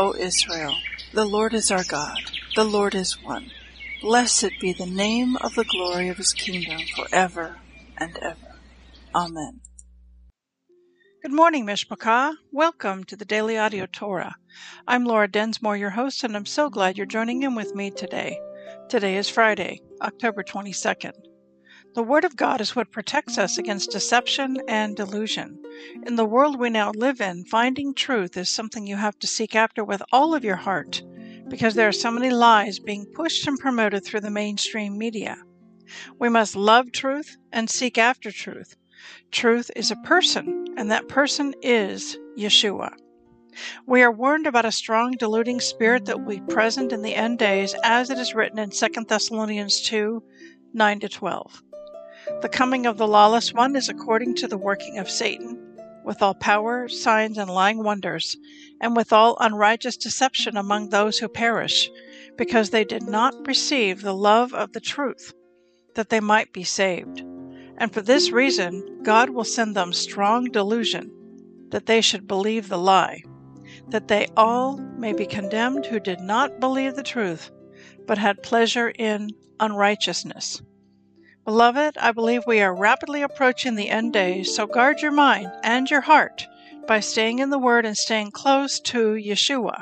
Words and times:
O 0.00 0.14
Israel, 0.14 0.76
the 1.12 1.26
Lord 1.26 1.52
is 1.52 1.70
our 1.70 1.84
God, 1.84 2.16
the 2.56 2.64
Lord 2.64 2.94
is 2.94 3.22
one. 3.22 3.50
Blessed 4.00 4.52
be 4.58 4.72
the 4.72 4.86
name 4.86 5.36
of 5.36 5.54
the 5.54 5.64
glory 5.64 6.08
of 6.08 6.16
his 6.16 6.32
kingdom 6.32 6.80
forever 6.96 7.58
and 7.98 8.16
ever. 8.16 8.56
Amen. 9.14 9.60
Good 11.22 11.34
morning, 11.34 11.66
Mishpachah. 11.66 12.32
Welcome 12.50 13.04
to 13.04 13.16
the 13.16 13.26
Daily 13.26 13.58
Audio 13.58 13.84
Torah. 13.92 14.36
I'm 14.86 15.04
Laura 15.04 15.28
Densmore, 15.28 15.78
your 15.78 15.90
host, 15.90 16.24
and 16.24 16.34
I'm 16.34 16.46
so 16.46 16.70
glad 16.70 16.96
you're 16.96 17.04
joining 17.04 17.42
in 17.42 17.54
with 17.54 17.74
me 17.74 17.90
today. 17.90 18.38
Today 18.88 19.18
is 19.18 19.28
Friday, 19.28 19.82
October 20.00 20.42
22nd. 20.42 21.12
The 21.92 22.04
Word 22.04 22.24
of 22.24 22.36
God 22.36 22.60
is 22.60 22.76
what 22.76 22.92
protects 22.92 23.36
us 23.36 23.58
against 23.58 23.90
deception 23.90 24.58
and 24.68 24.94
delusion. 24.94 25.60
In 26.06 26.14
the 26.14 26.24
world 26.24 26.56
we 26.56 26.70
now 26.70 26.92
live 26.92 27.20
in, 27.20 27.44
finding 27.44 27.94
truth 27.94 28.36
is 28.36 28.48
something 28.48 28.86
you 28.86 28.94
have 28.94 29.18
to 29.18 29.26
seek 29.26 29.56
after 29.56 29.82
with 29.82 30.00
all 30.12 30.32
of 30.32 30.44
your 30.44 30.54
heart 30.54 31.02
because 31.48 31.74
there 31.74 31.88
are 31.88 31.92
so 31.92 32.12
many 32.12 32.30
lies 32.30 32.78
being 32.78 33.06
pushed 33.06 33.44
and 33.48 33.58
promoted 33.58 34.04
through 34.04 34.20
the 34.20 34.30
mainstream 34.30 34.96
media. 34.96 35.36
We 36.16 36.28
must 36.28 36.54
love 36.54 36.92
truth 36.92 37.36
and 37.52 37.68
seek 37.68 37.98
after 37.98 38.30
truth. 38.30 38.76
Truth 39.32 39.72
is 39.74 39.90
a 39.90 39.96
person, 39.96 40.66
and 40.76 40.92
that 40.92 41.08
person 41.08 41.54
is 41.60 42.16
Yeshua. 42.38 42.92
We 43.84 44.02
are 44.02 44.12
warned 44.12 44.46
about 44.46 44.64
a 44.64 44.70
strong 44.70 45.16
deluding 45.18 45.58
spirit 45.58 46.04
that 46.04 46.20
will 46.20 46.38
be 46.38 46.54
present 46.54 46.92
in 46.92 47.02
the 47.02 47.16
end 47.16 47.40
days, 47.40 47.74
as 47.82 48.10
it 48.10 48.18
is 48.18 48.32
written 48.32 48.60
in 48.60 48.70
2 48.70 48.88
Thessalonians 49.08 49.80
2 49.80 50.22
9 50.72 51.00
to 51.00 51.08
12. 51.08 51.62
The 52.42 52.48
coming 52.50 52.86
of 52.86 52.96
the 52.96 53.06
lawless 53.06 53.52
one 53.52 53.76
is 53.76 53.88
according 53.88 54.36
to 54.36 54.48
the 54.48 54.56
working 54.56 54.98
of 54.98 55.10
Satan, 55.10 55.58
with 56.04 56.22
all 56.22 56.34
power, 56.34 56.88
signs, 56.88 57.36
and 57.36 57.50
lying 57.50 57.84
wonders, 57.84 58.36
and 58.80 58.96
with 58.96 59.12
all 59.12 59.36
unrighteous 59.40 59.96
deception 59.96 60.56
among 60.56 60.88
those 60.88 61.18
who 61.18 61.28
perish, 61.28 61.90
because 62.36 62.70
they 62.70 62.84
did 62.84 63.02
not 63.02 63.34
receive 63.46 64.00
the 64.00 64.14
love 64.14 64.54
of 64.54 64.72
the 64.72 64.80
truth, 64.80 65.34
that 65.94 66.08
they 66.08 66.20
might 66.20 66.52
be 66.52 66.64
saved. 66.64 67.20
And 67.76 67.92
for 67.92 68.00
this 68.00 68.30
reason, 68.30 69.02
God 69.02 69.30
will 69.30 69.44
send 69.44 69.76
them 69.76 69.92
strong 69.92 70.44
delusion, 70.44 71.10
that 71.70 71.86
they 71.86 72.00
should 72.00 72.26
believe 72.26 72.68
the 72.68 72.78
lie, 72.78 73.22
that 73.88 74.08
they 74.08 74.28
all 74.36 74.78
may 74.78 75.12
be 75.12 75.26
condemned 75.26 75.86
who 75.86 76.00
did 76.00 76.20
not 76.20 76.60
believe 76.60 76.96
the 76.96 77.02
truth, 77.02 77.50
but 78.06 78.18
had 78.18 78.42
pleasure 78.42 78.88
in 78.88 79.30
unrighteousness. 79.60 80.62
Beloved, 81.50 81.98
I 81.98 82.12
believe 82.12 82.46
we 82.46 82.60
are 82.60 82.72
rapidly 82.72 83.22
approaching 83.22 83.74
the 83.74 83.88
end 83.88 84.12
days, 84.12 84.54
so 84.54 84.68
guard 84.68 85.02
your 85.02 85.10
mind 85.10 85.50
and 85.64 85.90
your 85.90 86.02
heart 86.02 86.46
by 86.86 87.00
staying 87.00 87.40
in 87.40 87.50
the 87.50 87.58
Word 87.58 87.84
and 87.84 87.98
staying 87.98 88.30
close 88.30 88.78
to 88.82 89.14
Yeshua. 89.14 89.80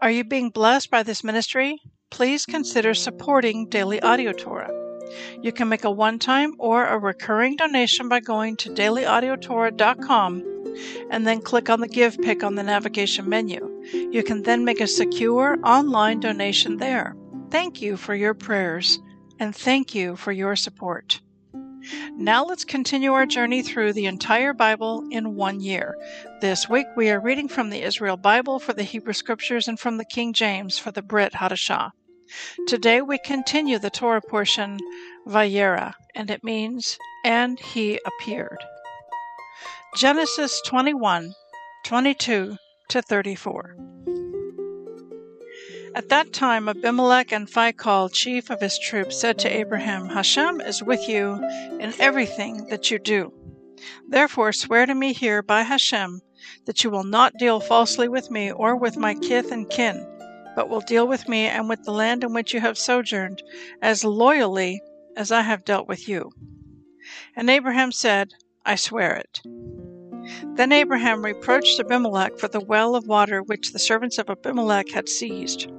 Are 0.00 0.10
you 0.10 0.24
being 0.24 0.50
blessed 0.50 0.90
by 0.90 1.04
this 1.04 1.22
ministry? 1.22 1.78
Please 2.10 2.46
consider 2.46 2.94
supporting 2.94 3.68
Daily 3.68 4.02
Audio 4.02 4.32
Torah. 4.32 4.72
You 5.40 5.52
can 5.52 5.68
make 5.68 5.84
a 5.84 5.90
one 5.92 6.18
time 6.18 6.56
or 6.58 6.84
a 6.84 6.98
recurring 6.98 7.54
donation 7.54 8.08
by 8.08 8.18
going 8.18 8.56
to 8.56 8.70
dailyaudiotorah.com 8.70 10.74
and 11.12 11.24
then 11.24 11.40
click 11.40 11.70
on 11.70 11.78
the 11.78 11.86
Give 11.86 12.18
pick 12.18 12.42
on 12.42 12.56
the 12.56 12.64
navigation 12.64 13.28
menu. 13.28 13.84
You 14.10 14.24
can 14.24 14.42
then 14.42 14.64
make 14.64 14.80
a 14.80 14.88
secure 14.88 15.58
online 15.62 16.18
donation 16.18 16.78
there. 16.78 17.14
Thank 17.50 17.80
you 17.80 17.96
for 17.96 18.16
your 18.16 18.34
prayers 18.34 18.98
and 19.42 19.56
thank 19.56 19.92
you 19.92 20.14
for 20.14 20.30
your 20.30 20.54
support. 20.54 21.20
Now 22.12 22.44
let's 22.44 22.64
continue 22.64 23.12
our 23.12 23.26
journey 23.26 23.60
through 23.62 23.92
the 23.92 24.06
entire 24.06 24.52
Bible 24.52 25.04
in 25.10 25.34
one 25.34 25.60
year. 25.60 25.96
This 26.40 26.68
week 26.68 26.86
we 26.94 27.10
are 27.10 27.18
reading 27.18 27.48
from 27.48 27.68
the 27.68 27.82
Israel 27.82 28.16
Bible 28.16 28.60
for 28.60 28.72
the 28.72 28.84
Hebrew 28.84 29.12
Scriptures 29.12 29.66
and 29.66 29.80
from 29.80 29.96
the 29.96 30.04
King 30.04 30.32
James 30.32 30.78
for 30.78 30.92
the 30.92 31.02
Brit 31.02 31.32
Hadashah. 31.32 31.90
Today 32.68 33.02
we 33.02 33.18
continue 33.18 33.80
the 33.80 33.90
Torah 33.90 34.22
portion 34.22 34.78
Vayera, 35.26 35.94
and 36.14 36.30
it 36.30 36.44
means, 36.44 36.96
and 37.24 37.58
he 37.58 37.98
appeared. 38.06 38.64
Genesis 39.96 40.62
21, 40.64 41.34
22 41.84 42.56
to 42.90 43.02
34. 43.02 43.76
At 45.94 46.08
that 46.08 46.32
time, 46.32 46.70
Abimelech 46.70 47.32
and 47.32 47.46
Phicol, 47.46 48.10
chief 48.10 48.48
of 48.48 48.62
his 48.62 48.78
troops, 48.78 49.20
said 49.20 49.38
to 49.40 49.48
Abraham, 49.48 50.08
Hashem 50.08 50.62
is 50.62 50.82
with 50.82 51.06
you 51.06 51.34
in 51.80 51.92
everything 51.98 52.66
that 52.68 52.90
you 52.90 52.98
do. 52.98 53.30
Therefore, 54.08 54.52
swear 54.52 54.86
to 54.86 54.94
me 54.94 55.12
here 55.12 55.42
by 55.42 55.62
Hashem 55.62 56.22
that 56.64 56.82
you 56.82 56.88
will 56.88 57.04
not 57.04 57.36
deal 57.38 57.60
falsely 57.60 58.08
with 58.08 58.30
me 58.30 58.50
or 58.50 58.74
with 58.74 58.96
my 58.96 59.14
kith 59.14 59.52
and 59.52 59.68
kin, 59.68 60.06
but 60.56 60.70
will 60.70 60.80
deal 60.80 61.06
with 61.06 61.28
me 61.28 61.46
and 61.46 61.68
with 61.68 61.84
the 61.84 61.92
land 61.92 62.24
in 62.24 62.32
which 62.32 62.54
you 62.54 62.60
have 62.60 62.78
sojourned 62.78 63.42
as 63.82 64.02
loyally 64.02 64.80
as 65.14 65.30
I 65.30 65.42
have 65.42 65.64
dealt 65.64 65.88
with 65.88 66.08
you. 66.08 66.30
And 67.36 67.50
Abraham 67.50 67.92
said, 67.92 68.32
I 68.64 68.76
swear 68.76 69.16
it. 69.16 69.42
Then 70.54 70.72
Abraham 70.72 71.22
reproached 71.22 71.80
Abimelech 71.80 72.38
for 72.38 72.48
the 72.48 72.60
well 72.60 72.94
of 72.94 73.06
water 73.06 73.42
which 73.42 73.72
the 73.72 73.78
servants 73.78 74.16
of 74.16 74.30
Abimelech 74.30 74.88
had 74.90 75.08
seized. 75.08 75.70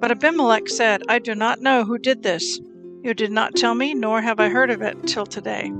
But 0.00 0.10
Abimelech 0.10 0.68
said, 0.68 1.02
I 1.08 1.18
do 1.18 1.34
not 1.34 1.60
know 1.60 1.84
who 1.84 1.98
did 1.98 2.22
this. 2.22 2.60
You 3.02 3.14
did 3.14 3.32
not 3.32 3.54
tell 3.54 3.74
me, 3.74 3.94
nor 3.94 4.22
have 4.22 4.40
I 4.40 4.48
heard 4.48 4.70
of 4.70 4.82
it 4.82 5.06
till 5.06 5.26
today. 5.26 5.72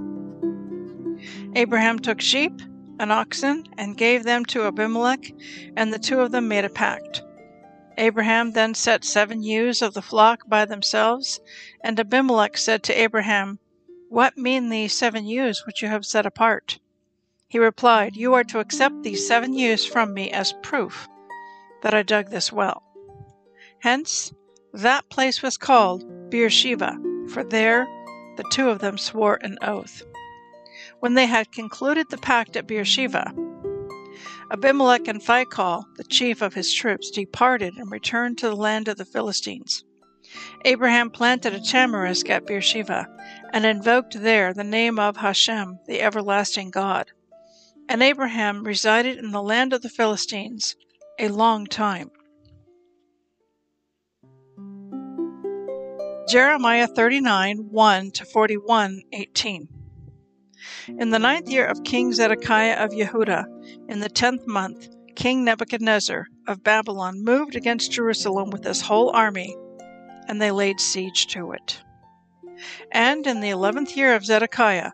Abraham 1.55 1.99
took 1.99 2.21
sheep 2.21 2.61
and 2.99 3.11
oxen 3.11 3.65
and 3.79 3.97
gave 3.97 4.25
them 4.25 4.45
to 4.47 4.67
Abimelech, 4.67 5.33
and 5.77 5.93
the 5.93 5.99
two 5.99 6.21
of 6.21 6.33
them 6.33 6.49
made 6.49 6.65
a 6.65 6.69
pact. 6.69 7.23
Abraham 7.97 8.53
then 8.53 8.75
set 8.75 9.05
seven 9.05 9.43
ewes 9.43 9.81
of 9.81 9.95
the 9.95 10.03
flock 10.03 10.49
by 10.49 10.65
themselves, 10.65 11.41
and 11.83 11.99
Abimelech 11.99 12.59
said 12.59 12.83
to 12.85 13.01
Abraham, 13.01 13.59
What 14.09 14.37
mean 14.37 14.69
these 14.69 14.93
seven 14.97 15.27
ewes 15.27 15.65
which 15.67 15.81
you 15.81 15.89
have 15.89 16.05
set 16.05 16.27
apart? 16.27 16.79
He 17.49 17.59
replied, 17.59 18.17
You 18.17 18.35
are 18.35 18.45
to 18.45 18.59
accept 18.59 19.03
these 19.03 19.27
seven 19.27 19.55
ewes 19.55 19.85
from 19.85 20.13
me 20.13 20.31
as 20.31 20.55
proof 20.63 21.09
that 21.83 21.95
I 21.95 22.03
dug 22.03 22.31
this 22.31 22.53
well. 22.53 22.83
Hence, 23.85 24.33
that 24.73 25.11
place 25.11 25.43
was 25.43 25.59
called 25.59 26.31
Beersheba, 26.31 26.97
for 27.29 27.45
there 27.45 27.85
the 28.39 28.45
two 28.51 28.71
of 28.71 28.79
them 28.79 28.97
swore 28.97 29.39
an 29.43 29.59
oath. 29.61 30.03
When 31.01 31.13
they 31.13 31.27
had 31.27 31.53
concluded 31.53 32.07
the 32.09 32.17
pact 32.17 32.57
at 32.57 32.67
Beersheba, 32.67 33.35
Abimelech 34.51 35.07
and 35.07 35.21
Phicol, 35.21 35.85
the 35.99 36.05
chief 36.05 36.41
of 36.41 36.55
his 36.55 36.73
troops, 36.73 37.11
departed 37.11 37.75
and 37.77 37.91
returned 37.91 38.39
to 38.39 38.49
the 38.49 38.57
land 38.57 38.89
of 38.89 38.97
the 38.97 39.05
Philistines. 39.05 39.85
Abraham 40.65 41.11
planted 41.11 41.53
a 41.53 41.61
tamarisk 41.61 42.31
at 42.31 42.47
Beersheba 42.47 43.07
and 43.53 43.67
invoked 43.67 44.19
there 44.19 44.55
the 44.55 44.65
name 44.65 44.99
of 44.99 45.19
Hashem, 45.19 45.79
the 45.87 46.01
everlasting 46.01 46.71
God. 46.71 47.11
And 47.91 48.03
Abraham 48.03 48.65
resided 48.65 49.19
in 49.19 49.33
the 49.33 49.43
land 49.43 49.75
of 49.75 49.83
the 49.83 49.91
Philistines 49.91 50.75
a 51.19 51.29
long 51.29 51.67
time. 51.67 52.11
Jeremiah 56.27 56.87
39 56.87 57.69
1 57.71 58.11
to 58.13 58.25
41 58.25 59.03
18. 59.13 59.69
In 60.99 61.11
the 61.11 61.19
ninth 61.19 61.51
year 61.51 61.67
of 61.67 61.85
King 61.85 62.15
Zedekiah 62.15 62.83
of 62.83 62.93
Yehuda, 62.93 63.45
in 63.91 64.01
the 64.01 64.09
tenth 64.09 64.47
month, 64.47 64.89
King 65.17 65.45
Nebuchadnezzar 65.45 66.27
of 66.49 66.65
Babylon 66.65 67.23
moved 67.23 67.57
against 67.57 67.93
Jerusalem 67.93 68.49
with 68.49 68.65
his 68.65 68.81
whole 68.81 69.11
army, 69.15 69.55
and 70.27 70.41
they 70.41 70.51
laid 70.51 70.81
siege 70.81 71.27
to 71.29 71.53
it. 71.53 71.83
And 72.91 73.27
in 73.27 73.41
the 73.41 73.51
eleventh 73.51 73.95
year 73.95 74.15
of 74.15 74.25
Zedekiah, 74.25 74.93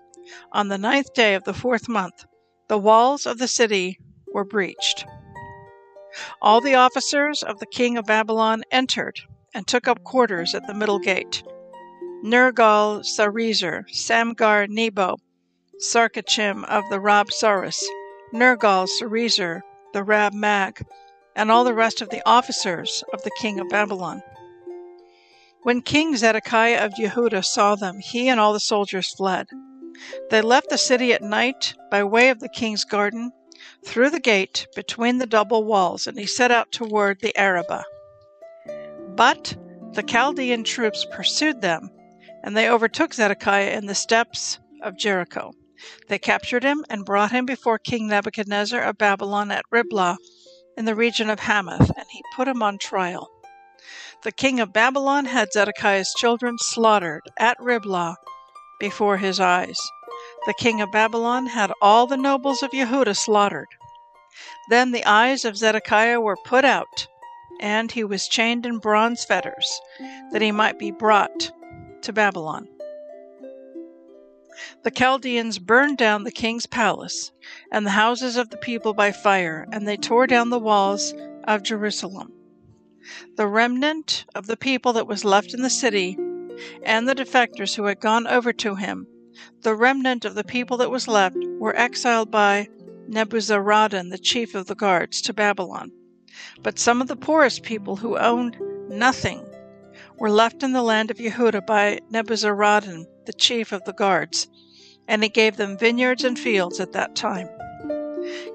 on 0.51 0.67
the 0.67 0.79
ninth 0.79 1.15
day 1.15 1.35
of 1.35 1.45
the 1.45 1.55
fourth 1.55 1.89
month, 1.89 2.25
the 2.69 2.79
walls 2.79 3.25
of 3.25 3.39
the 3.39 3.49
city 3.49 4.01
were 4.33 4.45
breached. 4.45 5.07
All 6.43 6.61
the 6.61 6.75
officers 6.75 7.45
of 7.45 7.61
the 7.61 7.67
king 7.67 7.97
of 7.97 8.07
Babylon 8.07 8.65
entered 8.73 9.21
and 9.55 9.67
took 9.67 9.89
up 9.89 10.05
quarters 10.05 10.55
at 10.55 10.67
the 10.67 10.75
middle 10.75 10.99
gate. 10.99 11.43
Nergal 12.25 13.01
Sarezer, 13.01 13.85
Samgar 13.91 14.69
Nebo, 14.69 15.17
Sarkachim 15.81 16.65
of 16.65 16.85
the 16.91 17.01
Rab 17.01 17.29
Rabsaris, 17.29 17.83
Nergal 18.35 18.87
Sarezer, 18.87 19.63
the 19.93 20.05
Rab 20.05 20.35
Mag, 20.35 20.85
and 21.35 21.51
all 21.51 21.65
the 21.65 21.75
rest 21.75 22.01
of 22.01 22.11
the 22.11 22.23
officers 22.27 23.03
of 23.13 23.23
the 23.23 23.31
king 23.39 23.59
of 23.59 23.69
Babylon. 23.69 24.23
When 25.63 25.83
King 25.83 26.17
Zedekiah 26.17 26.85
of 26.85 26.93
Yehudah 26.99 27.45
saw 27.45 27.75
them, 27.75 27.99
he 28.01 28.29
and 28.29 28.39
all 28.39 28.53
the 28.53 28.61
soldiers 28.61 29.13
fled. 29.15 29.47
They 30.31 30.41
left 30.41 30.71
the 30.71 30.79
city 30.79 31.13
at 31.13 31.23
night 31.23 31.75
by 31.91 32.05
way 32.05 32.31
of 32.31 32.41
the 32.41 32.49
king's 32.49 32.85
garden, 32.85 33.33
through 33.85 34.11
the 34.11 34.21
gate 34.21 34.67
between 34.75 35.19
the 35.19 35.27
double 35.27 35.65
walls, 35.65 36.07
and 36.07 36.19
he 36.19 36.27
set 36.27 36.51
out 36.51 36.73
toward 36.73 37.21
the 37.21 37.37
Arabah. 37.37 37.85
But 39.21 39.55
the 39.93 40.03
Chaldean 40.03 40.65
troops 40.65 41.07
pursued 41.13 41.61
them, 41.61 41.91
and 42.43 42.57
they 42.57 42.71
overtook 42.71 43.13
Zedekiah 43.13 43.73
in 43.73 43.85
the 43.85 43.95
steppes 43.95 44.59
of 44.83 44.97
Jericho. 44.97 45.53
They 46.09 46.19
captured 46.19 46.65
him 46.65 46.87
and 46.89 47.05
brought 47.05 47.31
him 47.31 47.45
before 47.45 47.79
King 47.79 48.09
Nebuchadnezzar 48.09 48.81
of 48.81 48.97
Babylon 48.97 49.51
at 49.51 49.67
Riblah 49.71 50.17
in 50.79 50.87
the 50.87 50.95
region 50.95 51.29
of 51.29 51.41
Hamath, 51.41 51.91
and 51.99 52.07
he 52.09 52.23
put 52.35 52.49
him 52.49 52.63
on 52.63 52.79
trial. 52.79 53.29
The 54.23 54.33
king 54.33 54.59
of 54.59 54.73
Babylon 54.73 55.27
had 55.27 55.53
Zedekiah's 55.53 56.15
children 56.17 56.57
slaughtered 56.59 57.29
at 57.39 57.59
Riblah 57.61 58.17
before 58.79 59.19
his 59.19 59.39
eyes. 59.39 59.79
The 60.47 60.55
king 60.55 60.81
of 60.81 60.93
Babylon 60.93 61.45
had 61.45 61.73
all 61.83 62.07
the 62.07 62.17
nobles 62.17 62.63
of 62.63 62.73
Yehudah 62.73 63.19
slaughtered. 63.19 63.69
Then 64.71 64.93
the 64.93 65.05
eyes 65.05 65.45
of 65.45 65.59
Zedekiah 65.59 66.23
were 66.23 66.39
put 66.43 66.65
out, 66.65 67.07
and 67.61 67.93
he 67.93 68.03
was 68.03 68.27
chained 68.27 68.67
in 68.67 68.79
bronze 68.79 69.25
fetters, 69.25 69.81
that 70.33 70.43
he 70.43 70.51
might 70.51 70.79
be 70.79 70.91
brought 70.91 71.53
to 72.03 72.13
Babylon. 72.13 72.67
The 74.83 74.91
Chaldeans 74.91 75.59
burned 75.59 75.99
down 75.99 76.25
the 76.25 76.33
king's 76.33 76.67
palace 76.67 77.33
and 77.71 77.87
the 77.87 77.91
houses 77.91 78.37
of 78.37 78.51
the 78.51 78.57
people 78.57 78.95
by 78.95 79.13
fire, 79.13 79.67
and 79.73 79.87
they 79.87 79.97
tore 79.97 80.27
down 80.27 80.51
the 80.51 80.59
walls 80.59 81.15
of 81.45 81.63
Jerusalem. 81.63 82.33
The 83.37 83.47
remnant 83.47 84.25
of 84.35 84.47
the 84.47 84.57
people 84.57 84.93
that 84.95 85.07
was 85.07 85.25
left 85.25 85.55
in 85.55 85.63
the 85.63 85.71
city, 85.71 86.19
and 86.83 87.09
the 87.09 87.15
defectors 87.15 87.75
who 87.75 87.85
had 87.85 88.01
gone 88.01 88.27
over 88.27 88.53
to 88.55 88.75
him, 88.75 89.07
the 89.63 89.75
remnant 89.75 90.25
of 90.25 90.35
the 90.35 90.45
people 90.45 90.77
that 90.79 90.91
was 90.91 91.09
left, 91.09 91.37
were 91.59 91.77
exiled 91.77 92.31
by 92.31 92.69
Nebuzaradan, 93.09 94.11
the 94.11 94.19
chief 94.19 94.55
of 94.55 94.67
the 94.67 94.75
guards, 94.75 95.21
to 95.23 95.33
Babylon. 95.33 95.93
But 96.63 96.79
some 96.79 97.01
of 97.01 97.09
the 97.09 97.17
poorest 97.17 97.63
people 97.63 97.97
who 97.97 98.19
owned 98.19 98.57
nothing 98.89 99.47
were 100.19 100.31
left 100.31 100.63
in 100.63 100.73
the 100.73 100.83
land 100.83 101.11
of 101.11 101.19
Yehudah 101.19 101.67
by 101.67 102.01
Nebuzaradan, 102.11 103.07
the 103.27 103.33
chief 103.33 103.73
of 103.73 103.85
the 103.85 103.93
guards, 103.93 104.49
and 105.09 105.23
he 105.23 105.29
gave 105.29 105.57
them 105.57 105.79
vineyards 105.79 106.25
and 106.25 106.39
fields 106.39 106.81
at 106.81 106.93
that 106.93 107.15
time. 107.15 107.49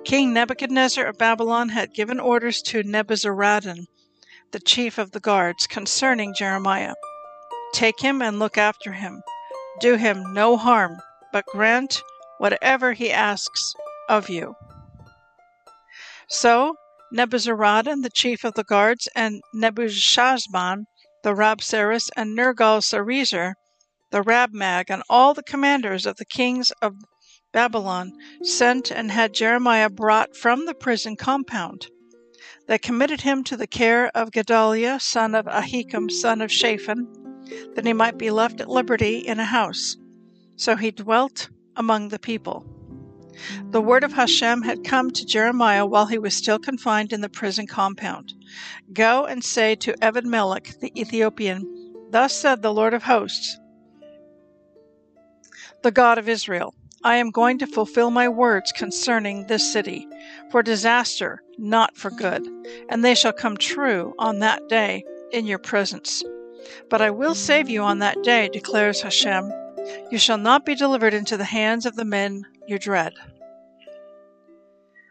King 0.03 0.33
Nebuchadnezzar 0.33 1.05
of 1.05 1.17
Babylon 1.17 1.69
had 1.69 1.93
given 1.93 2.19
orders 2.19 2.61
to 2.63 2.83
Nebuzaradan, 2.83 3.85
the 4.51 4.59
chief 4.59 4.97
of 4.97 5.11
the 5.11 5.19
guards, 5.19 5.67
concerning 5.67 6.33
Jeremiah 6.33 6.93
Take 7.73 7.99
him 7.99 8.21
and 8.21 8.39
look 8.39 8.57
after 8.57 8.93
him. 8.93 9.21
Do 9.81 9.95
him 9.95 10.33
no 10.33 10.55
harm, 10.55 11.01
but 11.33 11.45
grant 11.45 12.01
whatever 12.37 12.93
he 12.93 13.11
asks 13.11 13.73
of 14.07 14.29
you. 14.29 14.55
So 16.29 16.75
Nebuzaradan, 17.15 18.03
the 18.03 18.09
chief 18.09 18.43
of 18.43 18.55
the 18.55 18.65
guards, 18.65 19.07
and 19.15 19.41
Nebuchadnezzar, 19.53 20.79
the 21.23 21.33
Rabsaris, 21.33 22.09
and 22.17 22.37
Nergal 22.37 22.81
Sarezer, 22.81 23.53
the 24.11 24.21
Rabmag, 24.21 24.89
and 24.89 25.01
all 25.09 25.33
the 25.33 25.43
commanders 25.43 26.05
of 26.05 26.17
the 26.17 26.25
kings 26.25 26.71
of 26.81 26.93
Babylon 27.53 28.11
sent 28.43 28.91
and 28.91 29.11
had 29.11 29.33
Jeremiah 29.33 29.89
brought 29.89 30.35
from 30.35 30.65
the 30.65 30.73
prison 30.73 31.15
compound. 31.15 31.87
They 32.67 32.77
committed 32.77 33.21
him 33.21 33.45
to 33.45 33.55
the 33.55 33.67
care 33.67 34.11
of 34.13 34.31
Gedaliah, 34.31 34.99
son 34.99 35.35
of 35.35 35.45
Ahikam, 35.45 36.11
son 36.11 36.41
of 36.41 36.51
Shaphan, 36.51 37.07
that 37.75 37.85
he 37.85 37.93
might 37.93 38.17
be 38.17 38.29
left 38.29 38.59
at 38.59 38.69
liberty 38.69 39.19
in 39.19 39.39
a 39.39 39.45
house. 39.45 39.95
So 40.57 40.75
he 40.75 40.91
dwelt 40.91 41.49
among 41.77 42.09
the 42.09 42.19
people. 42.19 42.74
The 43.71 43.81
word 43.81 44.03
of 44.03 44.13
Hashem 44.13 44.61
had 44.61 44.83
come 44.83 45.11
to 45.11 45.25
Jeremiah 45.25 45.85
while 45.85 46.05
he 46.05 46.17
was 46.17 46.33
still 46.33 46.59
confined 46.59 47.11
in 47.11 47.21
the 47.21 47.29
prison 47.29 47.67
compound. 47.67 48.33
Go 48.93 49.25
and 49.25 49.43
say 49.43 49.75
to 49.75 49.95
Ebed-melech 50.03 50.79
the 50.79 50.91
Ethiopian, 50.99 51.63
Thus 52.11 52.33
said 52.33 52.61
the 52.61 52.73
Lord 52.73 52.93
of 52.93 53.03
hosts, 53.03 53.59
the 55.83 55.91
God 55.91 56.17
of 56.17 56.29
Israel, 56.29 56.73
I 57.03 57.17
am 57.17 57.29
going 57.29 57.59
to 57.59 57.67
fulfill 57.67 58.09
my 58.09 58.27
words 58.27 58.71
concerning 58.71 59.45
this 59.45 59.71
city, 59.71 60.07
for 60.49 60.63
disaster, 60.63 61.43
not 61.59 61.95
for 61.95 62.09
good, 62.09 62.41
and 62.89 63.05
they 63.05 63.13
shall 63.13 63.33
come 63.33 63.57
true 63.57 64.15
on 64.17 64.39
that 64.39 64.67
day 64.67 65.03
in 65.31 65.45
your 65.45 65.59
presence. 65.59 66.23
But 66.89 67.01
I 67.01 67.11
will 67.11 67.35
save 67.35 67.69
you 67.69 67.83
on 67.83 67.99
that 67.99 68.23
day, 68.23 68.49
declares 68.51 69.01
Hashem. 69.01 69.51
You 70.09 70.17
shall 70.17 70.39
not 70.39 70.65
be 70.65 70.73
delivered 70.73 71.13
into 71.13 71.37
the 71.37 71.43
hands 71.43 71.85
of 71.85 71.95
the 71.95 72.05
men 72.05 72.43
you 72.67 72.79
dread. 72.79 73.13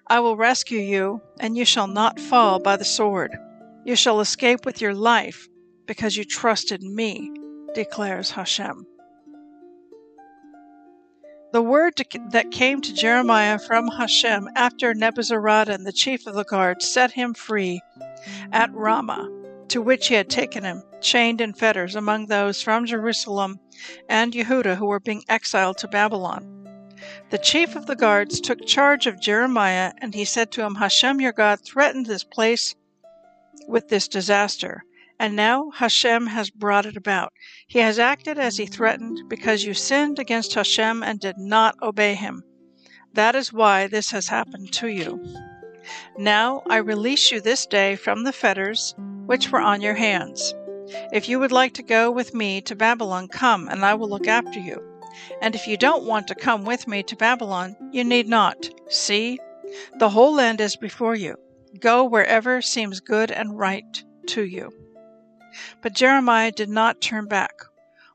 I 0.07 0.21
will 0.21 0.37
rescue 0.37 0.81
you, 0.81 1.23
and 1.41 1.57
you 1.57 1.65
shall 1.65 1.87
not 1.87 2.21
fall 2.21 2.59
by 2.59 2.77
the 2.77 2.85
sword. 2.85 3.37
You 3.85 3.97
shall 3.97 4.21
escape 4.21 4.67
with 4.67 4.81
your 4.81 4.95
life, 4.95 5.49
because 5.87 6.17
you 6.17 6.25
trusted 6.25 6.83
me, 6.83 7.31
declares 7.75 8.31
Hashem. 8.31 8.87
The 11.53 11.63
word 11.63 11.95
that 12.33 12.51
came 12.51 12.81
to 12.81 12.93
Jeremiah 12.93 13.59
from 13.61 13.87
Hashem 13.87 14.49
after 14.57 14.93
Nebuzaradan, 14.93 15.85
the 15.85 15.93
chief 15.93 16.27
of 16.27 16.35
the 16.35 16.45
guard, 16.45 16.83
set 16.83 17.13
him 17.13 17.33
free 17.33 17.81
at 18.51 18.73
Ramah, 18.73 19.31
to 19.69 19.81
which 19.81 20.09
he 20.09 20.15
had 20.15 20.29
taken 20.29 20.65
him, 20.65 20.83
chained 21.01 21.41
in 21.41 21.53
fetters, 21.53 21.95
among 21.95 22.27
those 22.27 22.61
from 22.61 22.87
Jerusalem 22.87 23.61
and 24.09 24.33
Yehuda 24.33 24.77
who 24.77 24.87
were 24.87 25.01
being 25.01 25.23
exiled 25.29 25.79
to 25.79 25.89
Babylon. 25.89 26.64
The 27.31 27.39
chief 27.39 27.77
of 27.77 27.87
the 27.87 27.97
guards 27.97 28.41
took 28.41 28.67
charge 28.67 29.07
of 29.07 29.21
Jeremiah, 29.21 29.93
and 29.99 30.15
he 30.15 30.25
said 30.25 30.51
to 30.53 30.63
him, 30.63 30.77
Hashem 30.77 31.21
your 31.21 31.33
God 31.33 31.61
threatened 31.61 32.07
this 32.07 32.25
place 32.25 32.75
with 33.69 33.89
this 33.89 34.09
disaster, 34.09 34.85
and 35.19 35.37
now 35.37 35.71
Hashem 35.71 36.27
has 36.29 36.51
brought 36.51 36.87
it 36.87 36.97
about. 36.97 37.33
He 37.67 37.79
has 37.79 37.99
acted 37.99 38.39
as 38.39 38.57
he 38.57 38.67
threatened 38.67 39.29
because 39.29 39.65
you 39.65 39.75
sinned 39.75 40.19
against 40.19 40.55
Hashem 40.55 41.03
and 41.03 41.21
did 41.21 41.39
not 41.39 41.77
obey 41.83 42.15
him. 42.15 42.43
That 43.15 43.35
is 43.35 43.53
why 43.53 43.87
this 43.87 44.11
has 44.11 44.29
happened 44.29 44.73
to 44.75 44.89
you. 44.89 45.25
Now 46.19 46.63
I 46.69 46.79
release 46.79 47.31
you 47.31 47.41
this 47.41 47.67
day 47.67 47.97
from 47.97 48.25
the 48.25 48.33
fetters 48.33 48.95
which 49.27 49.51
were 49.51 49.61
on 49.61 49.81
your 49.81 49.95
hands. 49.95 50.55
If 51.13 51.29
you 51.29 51.39
would 51.39 51.53
like 51.53 51.75
to 51.75 51.83
go 51.83 52.11
with 52.11 52.35
me 52.35 52.61
to 52.63 52.75
Babylon, 52.75 53.29
come, 53.29 53.69
and 53.69 53.85
I 53.85 53.95
will 53.95 54.09
look 54.09 54.27
after 54.27 54.59
you. 54.59 54.83
And 55.41 55.55
if 55.55 55.67
you 55.67 55.77
don't 55.77 56.05
want 56.05 56.29
to 56.29 56.35
come 56.35 56.65
with 56.65 56.87
me 56.87 57.03
to 57.05 57.17
Babylon, 57.17 57.77
you 57.93 58.05
need 58.05 58.29
not. 58.29 58.69
See, 58.89 59.39
the 59.99 60.11
whole 60.11 60.35
land 60.35 60.61
is 60.61 60.77
before 60.77 61.15
you. 61.15 61.37
Go 61.81 62.05
wherever 62.05 62.63
seems 62.63 63.01
good 63.01 63.31
and 63.31 63.59
right 63.59 64.05
to 64.29 64.43
you. 64.45 64.73
But 65.83 65.95
Jeremiah 65.95 66.53
did 66.53 66.69
not 66.69 67.01
turn 67.01 67.27
back, 67.27 67.53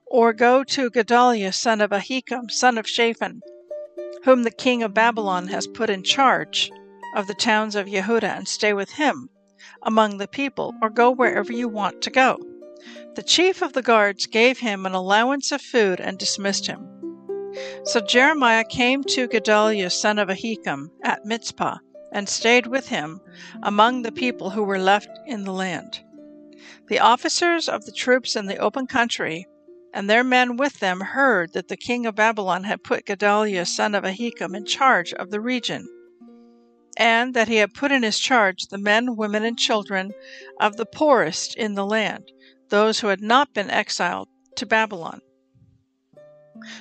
or 0.06 0.34
go 0.34 0.63
to 0.63 0.89
Gedaliah 0.89 1.53
son 1.53 1.82
of 1.82 1.91
Ahikam, 1.91 2.50
son 2.50 2.77
of 2.77 2.88
Shaphan, 2.88 3.41
whom 4.24 4.44
the 4.44 4.51
king 4.51 4.84
of 4.84 4.94
Babylon 4.94 5.48
has 5.48 5.68
put 5.68 5.89
in 5.89 6.03
charge 6.03 6.72
of 7.15 7.27
the 7.27 7.34
towns 7.34 7.75
of 7.75 7.88
Yehudah, 7.88 8.38
and 8.38 8.48
stay 8.48 8.74
with 8.74 8.91
him 8.91 9.29
among 9.84 10.18
the 10.18 10.27
people, 10.27 10.74
or 10.82 10.89
go 10.89 11.12
wherever 11.12 11.53
you 11.53 11.68
want 11.68 12.01
to 12.01 12.10
go. 12.10 12.38
The 13.16 13.24
chief 13.24 13.62
of 13.62 13.74
the 13.74 13.82
guards 13.82 14.28
gave 14.28 14.60
him 14.60 14.86
an 14.86 14.94
allowance 14.94 15.51
of 15.51 15.62
food 15.62 16.00
and 16.00 16.18
dismissed 16.18 16.68
him. 16.68 16.88
So 17.84 18.00
Jeremiah 18.00 18.63
came 18.63 19.04
to 19.06 19.28
Gedaliah 19.28 19.89
son 19.89 20.20
of 20.20 20.30
Ahikam 20.30 20.92
at 21.04 21.25
Mizpah, 21.25 21.78
and 22.12 22.30
stayed 22.30 22.68
with 22.68 22.89
him 22.89 23.22
among 23.63 24.01
the 24.01 24.12
people 24.12 24.51
who 24.51 24.63
were 24.63 24.80
left 24.80 25.10
in 25.25 25.44
the 25.44 25.54
land. 25.54 26.01
The 26.88 27.00
officers 27.00 27.68
of 27.68 27.86
the 27.86 27.92
troops 27.92 28.36
in 28.36 28.46
the 28.46 28.58
open 28.58 28.88
country 28.88 29.48
and 29.94 30.10
their 30.10 30.24
men 30.24 30.58
with 30.58 30.80
them 30.80 31.01
heard 31.01 31.54
that 31.54 31.68
the 31.68 31.78
king 31.78 32.06
of 32.06 32.16
Babylon 32.16 32.63
had 32.63 32.84
put 32.84 33.06
Gedaliah 33.06 33.66
son 33.66 33.96
of 33.96 34.04
Ahikam 34.04 34.56
in 34.56 34.66
charge 34.66 35.13
of 35.13 35.32
the 35.32 35.42
region, 35.42 35.88
and 36.98 37.34
that 37.34 37.48
he 37.48 37.56
had 37.56 37.74
put 37.74 37.92
in 37.92 38.04
his 38.04 38.20
charge 38.20 38.68
the 38.68 38.78
men, 38.78 39.16
women, 39.16 39.44
and 39.44 39.58
children 39.58 40.12
of 40.60 40.78
the 40.78 40.86
poorest 40.86 41.56
in 41.56 41.74
the 41.74 41.86
land, 41.86 42.32
those 42.69 42.99
who 42.99 43.07
had 43.07 43.21
not 43.21 43.53
been 43.53 43.69
exiled 43.69 44.27
to 44.55 44.65
Babylon. 44.65 45.21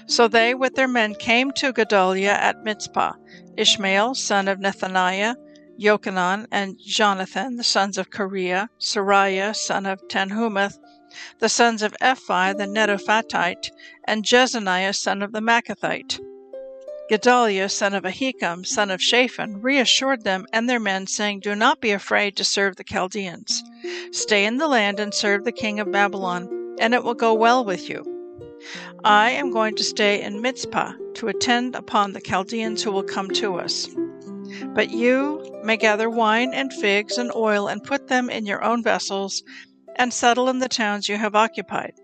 So 0.07 0.27
they 0.29 0.55
with 0.55 0.75
their 0.75 0.89
men 0.89 1.15
came 1.15 1.53
to 1.53 1.73
Gedaliah 1.73 2.33
at 2.33 2.65
Mizpah, 2.65 3.13
Ishmael 3.57 4.15
son 4.15 4.49
of 4.49 4.59
Nethaniah, 4.59 5.37
Jochanan 5.79 6.47
and 6.51 6.77
Jonathan, 6.85 7.57
the 7.57 7.63
sons 7.63 7.99
of 7.99 8.11
Kareah, 8.11 8.69
Seraiah, 8.81 9.55
son 9.55 9.87
of 9.87 10.01
Tanhumeth, 10.09 10.79
the 11.39 11.49
sons 11.49 11.83
of 11.83 11.95
Ephai 12.03 12.57
the 12.57 12.67
Netophathite, 12.67 13.71
and 14.05 14.25
Jezaniah, 14.25 14.95
son 14.95 15.23
of 15.23 15.33
the 15.33 15.41
Maacathite. 15.41 16.19
Gedaliah, 17.09 17.71
son 17.71 17.95
of 17.95 18.05
Ahikam, 18.05 18.67
son 18.67 18.91
of 18.91 19.01
Shaphan, 19.01 19.63
reassured 19.63 20.25
them 20.25 20.47
and 20.53 20.69
their 20.69 20.79
men, 20.79 21.07
saying, 21.07 21.41
Do 21.41 21.55
not 21.55 21.81
be 21.81 21.91
afraid 21.91 22.37
to 22.37 22.45
serve 22.45 22.77
the 22.77 22.85
Chaldeans. 22.85 23.63
Stay 24.13 24.45
in 24.45 24.59
the 24.59 24.69
land 24.69 25.01
and 25.01 25.15
serve 25.15 25.45
the 25.45 25.53
king 25.53 25.81
of 25.81 25.91
Babylon, 25.91 26.77
and 26.79 26.93
it 26.93 27.03
will 27.03 27.15
go 27.15 27.33
well 27.33 27.65
with 27.65 27.89
you. 27.89 28.05
I 29.05 29.31
am 29.31 29.53
going 29.53 29.75
to 29.77 29.85
stay 29.85 30.21
in 30.21 30.43
Mizpah 30.43 30.93
to 31.15 31.29
attend 31.29 31.75
upon 31.75 32.13
the 32.13 32.21
Chaldeans 32.21 32.83
who 32.83 32.93
will 32.93 33.03
come 33.03 33.31
to 33.31 33.57
us. 33.57 33.89
But 34.75 34.91
you 34.91 35.61
may 35.65 35.77
gather 35.77 36.11
wine 36.11 36.53
and 36.53 36.73
figs 36.73 37.17
and 37.17 37.33
oil 37.35 37.69
and 37.69 37.83
put 37.83 38.09
them 38.09 38.29
in 38.29 38.45
your 38.45 38.63
own 38.63 38.83
vessels 38.83 39.43
and 39.97 40.13
settle 40.13 40.49
in 40.49 40.59
the 40.59 40.69
towns 40.69 41.09
you 41.09 41.17
have 41.17 41.35
occupied. 41.35 41.95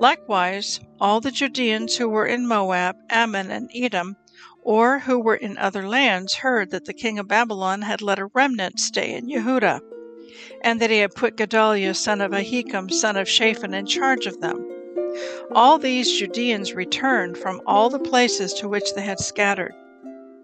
Likewise, 0.00 0.80
all 1.00 1.20
the 1.20 1.30
Judeans 1.30 1.96
who 1.96 2.08
were 2.08 2.26
in 2.26 2.48
Moab, 2.48 2.96
Ammon, 3.10 3.50
and 3.50 3.70
Edom, 3.74 4.16
or 4.62 4.98
who 4.98 5.20
were 5.20 5.36
in 5.36 5.56
other 5.56 5.86
lands, 5.86 6.34
heard 6.34 6.70
that 6.70 6.84
the 6.84 6.92
king 6.92 7.18
of 7.18 7.28
Babylon 7.28 7.82
had 7.82 8.02
let 8.02 8.18
a 8.18 8.26
remnant 8.34 8.80
stay 8.80 9.14
in 9.14 9.28
Yehuda, 9.28 9.80
and 10.62 10.80
that 10.80 10.90
he 10.90 10.98
had 10.98 11.14
put 11.14 11.36
Gedaliah 11.36 11.94
son 11.94 12.20
of 12.20 12.32
Ahikam 12.32 12.90
son 12.90 13.16
of 13.16 13.28
Shaphan 13.28 13.72
in 13.72 13.86
charge 13.86 14.26
of 14.26 14.40
them. 14.40 14.68
All 15.52 15.78
these 15.78 16.18
Judeans 16.18 16.74
returned 16.74 17.38
from 17.38 17.60
all 17.66 17.88
the 17.88 18.00
places 18.00 18.52
to 18.54 18.68
which 18.68 18.94
they 18.94 19.02
had 19.02 19.20
scattered. 19.20 19.74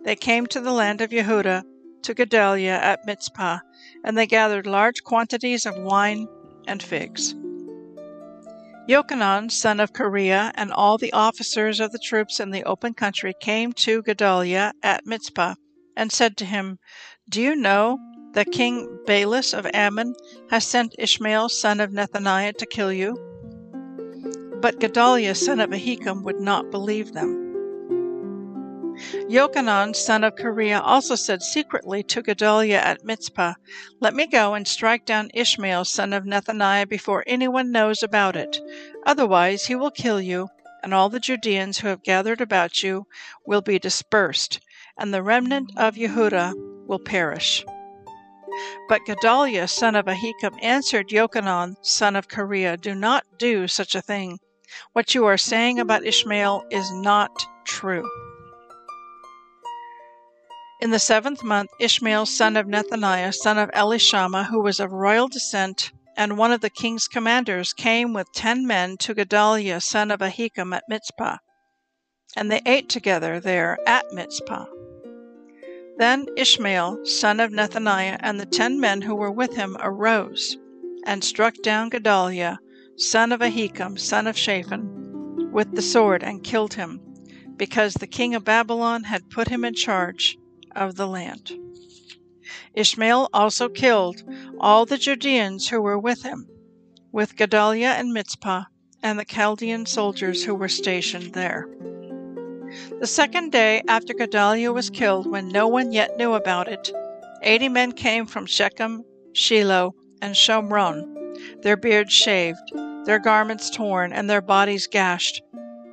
They 0.05 0.15
came 0.15 0.47
to 0.47 0.61
the 0.61 0.73
land 0.73 1.01
of 1.01 1.11
Yehuda, 1.11 1.65
to 2.03 2.15
Gedaliah 2.15 2.79
at 2.81 3.05
Mizpah, 3.05 3.59
and 4.05 4.17
they 4.17 4.27
gathered 4.27 4.67
large 4.67 5.03
quantities 5.03 5.67
of 5.67 5.77
wine 5.77 6.29
and 6.67 6.83
figs. 6.83 7.35
Yochanan, 8.91 9.53
son 9.53 9.79
of 9.79 9.93
Kareah, 9.93 10.51
and 10.57 10.73
all 10.73 10.99
the 10.99 11.13
officers 11.13 11.79
of 11.79 11.93
the 11.93 11.99
troops 12.01 12.41
in 12.41 12.51
the 12.51 12.65
open 12.65 12.93
country 12.93 13.33
came 13.41 13.73
to 13.75 14.03
Gedaliah 14.03 14.73
at 14.83 15.07
Mizpah 15.07 15.55
and 15.97 16.11
said 16.11 16.37
to 16.39 16.45
him, 16.45 16.81
Do 17.29 17.41
you 17.41 17.55
know 17.55 18.01
that 18.33 18.51
King 18.51 18.99
Baalis 19.07 19.57
of 19.57 19.65
Ammon 19.73 20.17
has 20.51 20.67
sent 20.67 20.97
Ishmael, 20.99 21.51
son 21.51 21.79
of 21.79 21.93
Nethaniah, 21.93 22.57
to 22.57 22.67
kill 22.67 22.93
you? 22.93 23.15
But 24.61 24.81
Gedaliah, 24.81 25.37
son 25.37 25.61
of 25.61 25.71
Ahikam, 25.71 26.25
would 26.25 26.41
not 26.41 26.73
believe 26.73 27.13
them. 27.13 27.50
Yochanan, 29.29 29.95
son 29.95 30.25
of 30.25 30.35
Kareah, 30.35 30.83
also 30.83 31.15
said 31.15 31.43
secretly 31.43 32.03
to 32.03 32.23
Gedaliah 32.23 32.81
at 32.81 33.05
Mizpah, 33.05 33.55
Let 34.01 34.15
me 34.15 34.27
go 34.27 34.55
and 34.55 34.67
strike 34.69 35.05
down 35.05 35.31
Ishmael, 35.33 35.85
son 35.85 36.13
of 36.13 36.25
Nethaniah, 36.25 36.89
before 36.89 37.25
anyone 37.27 37.73
knows 37.73 38.03
about 38.03 38.37
it. 38.37 38.61
Otherwise 39.07 39.67
he 39.67 39.75
will 39.75 39.91
kill 39.91 40.21
you, 40.21 40.49
and 40.83 40.93
all 40.93 41.09
the 41.09 41.21
Judeans 41.21 41.79
who 41.79 41.89
have 41.89 42.03
gathered 42.03 42.41
about 42.41 42.83
you 42.83 43.07
will 43.47 43.63
be 43.63 43.79
dispersed, 43.79 44.61
and 44.99 45.15
the 45.15 45.23
remnant 45.23 45.73
of 45.77 45.97
Yehudah 45.97 46.53
will 46.87 46.99
perish. 46.99 47.65
But 48.89 49.07
Gedaliah, 49.07 49.69
son 49.69 49.95
of 49.95 50.07
Ahikam, 50.07 50.59
answered 50.61 51.09
Yochanan, 51.09 51.77
son 51.83 52.17
of 52.17 52.29
Kareah, 52.29 52.81
Do 52.81 52.95
not 52.95 53.25
do 53.39 53.69
such 53.69 53.95
a 53.95 54.03
thing. 54.03 54.41
What 54.93 55.15
you 55.15 55.25
are 55.27 55.39
saying 55.39 55.79
about 55.79 56.05
Ishmael 56.05 56.65
is 56.71 56.91
not 56.93 57.31
true. 57.65 58.09
In 60.81 60.93
the 60.93 60.99
seventh 60.99 61.45
month, 61.45 61.69
Ishmael, 61.79 62.25
son 62.25 62.57
of 62.57 62.67
Nethaniah, 62.67 63.35
son 63.35 63.59
of 63.59 63.71
Elishama, 63.73 64.47
who 64.47 64.63
was 64.63 64.81
of 64.81 64.93
royal 64.93 65.29
descent, 65.29 65.93
and 66.17 66.39
one 66.39 66.53
of 66.53 66.63
the 66.63 66.71
king's 66.71 67.07
commanders, 67.07 67.75
came 67.75 68.15
with 68.15 68.33
ten 68.33 68.67
men 68.67 68.97
to 69.01 69.13
Gedaliah, 69.15 69.83
son 69.83 70.11
of 70.11 70.21
Ahikam, 70.21 70.75
at 70.75 70.85
Mizpah. 70.89 71.37
And 72.35 72.51
they 72.51 72.63
ate 72.65 72.89
together 72.89 73.41
there 73.41 73.77
at 73.87 74.07
Mizpah. 74.13 74.65
Then 75.99 76.25
Ishmael, 76.39 77.05
son 77.05 77.41
of 77.41 77.51
Nethaniah, 77.51 78.17
and 78.21 78.41
the 78.41 78.47
ten 78.47 78.81
men 78.81 79.03
who 79.03 79.15
were 79.15 79.31
with 79.31 79.55
him 79.57 79.77
arose 79.81 80.57
and 81.05 81.23
struck 81.23 81.57
down 81.63 81.91
Gedaliah, 81.91 82.59
son 82.97 83.33
of 83.33 83.43
Ahikam, 83.43 83.99
son 83.99 84.27
of 84.27 84.39
Shaphan, 84.39 85.51
with 85.53 85.75
the 85.75 85.83
sword 85.83 86.23
and 86.23 86.43
killed 86.43 86.73
him, 86.73 87.03
because 87.59 87.93
the 87.93 88.07
king 88.07 88.35
of 88.35 88.45
Babylon 88.45 89.05
had 89.05 89.29
put 89.29 89.49
him 89.49 89.63
in 89.63 89.75
charge 89.75 90.39
of 90.75 90.97
the 90.97 91.07
land. 91.07 91.53
Ishmael 92.75 93.29
also 93.33 93.69
killed 93.69 94.23
all 94.59 94.87
the 94.87 94.99
Judeans 94.99 95.69
who 95.69 95.81
were 95.81 95.99
with 95.99 96.23
him, 96.23 96.49
with 97.13 97.37
Gedaliah 97.37 97.95
and 97.99 98.13
Mizpah, 98.13 98.65
and 99.03 99.19
the 99.19 99.25
Chaldean 99.25 99.87
soldiers 99.87 100.45
who 100.45 100.55
were 100.55 100.69
stationed 100.69 101.33
there. 101.33 101.69
The 103.01 103.07
second 103.07 103.51
day 103.51 103.83
after 103.89 104.15
Gedaliah 104.15 104.73
was 104.73 104.91
killed, 104.91 105.27
when 105.27 105.49
no 105.49 105.67
one 105.67 105.91
yet 105.91 106.17
knew 106.17 106.35
about 106.35 106.69
it, 106.69 106.93
eighty 107.43 107.69
men 107.69 107.93
came 107.93 108.27
from 108.27 108.47
Shechem, 108.47 109.05
Shiloh, 109.33 109.95
and 110.23 110.35
Shomron, 110.35 111.63
their 111.63 111.77
beards 111.77 112.13
shaved, 112.13 112.73
their 113.07 113.19
garments 113.19 113.71
torn, 113.71 114.13
and 114.13 114.31
their 114.31 114.43
bodies 114.43 114.87
gashed, 114.87 115.43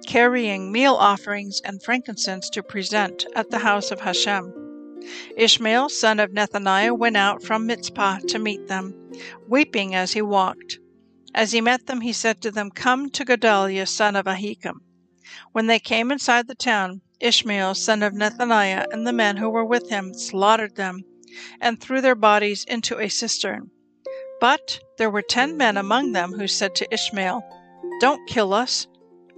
carrying 0.05 0.71
meal 0.71 0.93
offerings 0.93 1.61
and 1.65 1.81
frankincense 1.81 2.49
to 2.51 2.61
present 2.61 3.25
at 3.35 3.49
the 3.49 3.59
house 3.59 3.89
of 3.89 4.01
Hashem. 4.01 4.66
Ishmael, 5.35 5.89
son 5.89 6.19
of 6.19 6.31
Nethaniah, 6.31 6.97
went 6.97 7.17
out 7.17 7.43
from 7.43 7.65
Mizpah 7.65 8.19
to 8.27 8.39
meet 8.39 8.67
them, 8.67 8.93
weeping 9.47 9.95
as 9.95 10.13
he 10.13 10.21
walked. 10.21 10.79
As 11.33 11.51
he 11.51 11.61
met 11.61 11.85
them, 11.85 12.01
he 12.01 12.13
said 12.13 12.41
to 12.41 12.51
them, 12.51 12.71
Come 12.71 13.09
to 13.11 13.25
Gedaliah, 13.25 13.85
son 13.85 14.15
of 14.15 14.25
Ahikam. 14.25 14.81
When 15.51 15.67
they 15.67 15.79
came 15.79 16.11
inside 16.11 16.47
the 16.47 16.55
town, 16.55 17.01
Ishmael, 17.19 17.75
son 17.75 18.03
of 18.03 18.13
Nethaniah, 18.13 18.85
and 18.91 19.05
the 19.05 19.13
men 19.13 19.37
who 19.37 19.49
were 19.49 19.65
with 19.65 19.89
him 19.89 20.13
slaughtered 20.13 20.75
them 20.75 21.03
and 21.59 21.79
threw 21.79 22.01
their 22.01 22.15
bodies 22.15 22.63
into 22.63 22.99
a 22.99 23.09
cistern. 23.09 23.71
But 24.39 24.79
there 24.97 25.09
were 25.09 25.21
ten 25.21 25.57
men 25.57 25.77
among 25.77 26.11
them 26.11 26.33
who 26.33 26.47
said 26.47 26.75
to 26.75 26.93
Ishmael, 26.93 27.43
Don't 27.99 28.27
kill 28.27 28.53
us. 28.53 28.87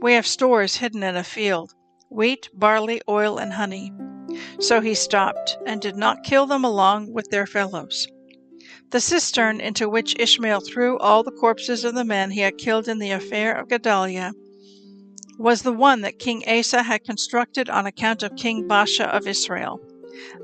We 0.01 0.13
have 0.13 0.27
stores 0.27 0.77
hidden 0.77 1.03
in 1.03 1.15
a 1.15 1.23
field 1.23 1.73
wheat, 2.09 2.49
barley, 2.53 3.01
oil, 3.07 3.37
and 3.37 3.53
honey. 3.53 3.93
So 4.59 4.81
he 4.81 4.93
stopped, 4.93 5.57
and 5.65 5.81
did 5.81 5.95
not 5.95 6.23
kill 6.23 6.45
them 6.45 6.63
along 6.63 7.13
with 7.13 7.29
their 7.29 7.45
fellows. 7.45 8.07
The 8.91 8.99
cistern 8.99 9.61
into 9.61 9.87
which 9.87 10.15
Ishmael 10.19 10.61
threw 10.61 10.97
all 10.97 11.23
the 11.23 11.31
corpses 11.31 11.83
of 11.83 11.93
the 11.93 12.03
men 12.03 12.31
he 12.31 12.41
had 12.41 12.57
killed 12.57 12.87
in 12.87 12.99
the 12.99 13.11
affair 13.11 13.53
of 13.53 13.69
Gedaliah 13.69 14.33
was 15.37 15.61
the 15.61 15.71
one 15.71 16.01
that 16.01 16.19
King 16.19 16.43
Asa 16.47 16.83
had 16.83 17.03
constructed 17.03 17.69
on 17.69 17.85
account 17.85 18.23
of 18.23 18.35
King 18.35 18.67
Baasha 18.67 19.05
of 19.05 19.27
Israel. 19.27 19.79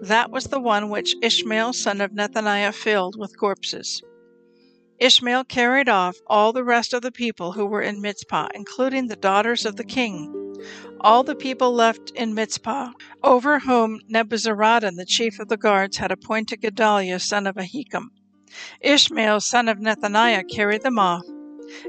That 0.01 0.31
was 0.31 0.45
the 0.45 0.59
one 0.59 0.89
which 0.89 1.15
Ishmael 1.21 1.73
son 1.73 1.99
of 2.01 2.11
Nethaniah 2.11 2.73
filled 2.73 3.17
with 3.17 3.37
corpses. 3.37 4.01
Ishmael 4.99 5.43
carried 5.45 5.89
off 5.89 6.15
all 6.27 6.53
the 6.53 6.63
rest 6.63 6.93
of 6.93 7.01
the 7.01 7.11
people 7.11 7.53
who 7.53 7.65
were 7.65 7.81
in 7.81 7.99
Mizpah, 7.99 8.49
including 8.53 9.07
the 9.07 9.15
daughters 9.15 9.65
of 9.65 9.75
the 9.75 9.83
king 9.83 10.44
all 11.01 11.23
the 11.23 11.35
people 11.35 11.73
left 11.73 12.11
in 12.11 12.33
Mizpah, 12.33 12.91
over 13.23 13.59
whom 13.59 13.99
Nebuzaradan, 14.09 14.95
the 14.95 15.05
chief 15.05 15.39
of 15.39 15.49
the 15.49 15.57
guards, 15.57 15.97
had 15.97 16.11
appointed 16.11 16.61
Gedaliah 16.61 17.19
son 17.19 17.47
of 17.47 17.55
Ahikam. 17.55 18.09
Ishmael 18.81 19.41
son 19.41 19.67
of 19.67 19.79
Nethaniah 19.79 20.49
carried 20.49 20.81
them 20.81 20.97
off 20.97 21.23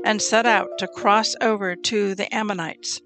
and 0.05 0.21
set 0.21 0.47
out 0.47 0.69
to 0.79 0.89
cross 0.89 1.35
over 1.41 1.77
to 1.77 2.15
the 2.15 2.33
Ammonites. 2.35 3.01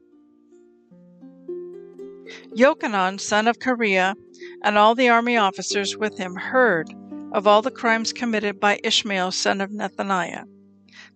Yochanan 2.57 3.21
son 3.21 3.47
of 3.47 3.59
Kareah 3.59 4.15
and 4.63 4.79
all 4.79 4.95
the 4.95 5.09
army 5.09 5.37
officers 5.37 5.97
with 5.97 6.17
him 6.19 6.35
heard 6.37 6.93
of 7.33 7.47
all 7.47 7.63
the 7.63 7.71
crimes 7.71 8.13
committed 8.13 8.59
by 8.59 8.81
Ishmael 8.83 9.33
son 9.33 9.61
of 9.61 9.71
Nethaniah. 9.71 10.45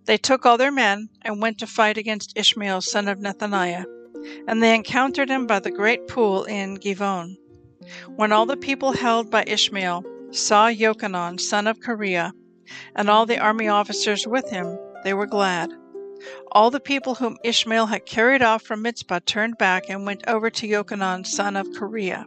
They 0.04 0.18
took 0.18 0.44
all 0.44 0.58
their 0.58 0.72
men 0.72 1.08
and 1.22 1.40
went 1.40 1.58
to 1.58 1.66
fight 1.66 1.96
against 1.96 2.36
Ishmael 2.36 2.82
son 2.82 3.08
of 3.08 3.18
Nethaniah 3.18 3.84
and 4.46 4.62
they 4.62 4.74
encountered 4.74 5.28
him 5.28 5.46
by 5.46 5.58
the 5.60 5.70
great 5.70 6.06
pool 6.08 6.44
in 6.44 6.76
Givon. 6.76 7.36
When 8.16 8.32
all 8.32 8.46
the 8.46 8.56
people 8.56 8.92
held 8.92 9.30
by 9.30 9.44
Ishmael 9.46 10.04
saw 10.30 10.68
Yochanan, 10.68 11.40
son 11.40 11.66
of 11.66 11.80
Kareah, 11.80 12.32
and 12.96 13.10
all 13.10 13.26
the 13.26 13.38
army 13.38 13.68
officers 13.68 14.26
with 14.26 14.48
him, 14.50 14.78
they 15.04 15.14
were 15.14 15.26
glad. 15.26 15.70
All 16.52 16.70
the 16.70 16.80
people 16.80 17.16
whom 17.16 17.36
Ishmael 17.44 17.86
had 17.86 18.06
carried 18.06 18.40
off 18.40 18.62
from 18.62 18.82
Mizpah 18.82 19.20
turned 19.26 19.58
back 19.58 19.84
and 19.88 20.06
went 20.06 20.26
over 20.26 20.48
to 20.50 20.66
Yochanan, 20.66 21.26
son 21.26 21.56
of 21.56 21.68
Kareah. 21.68 22.24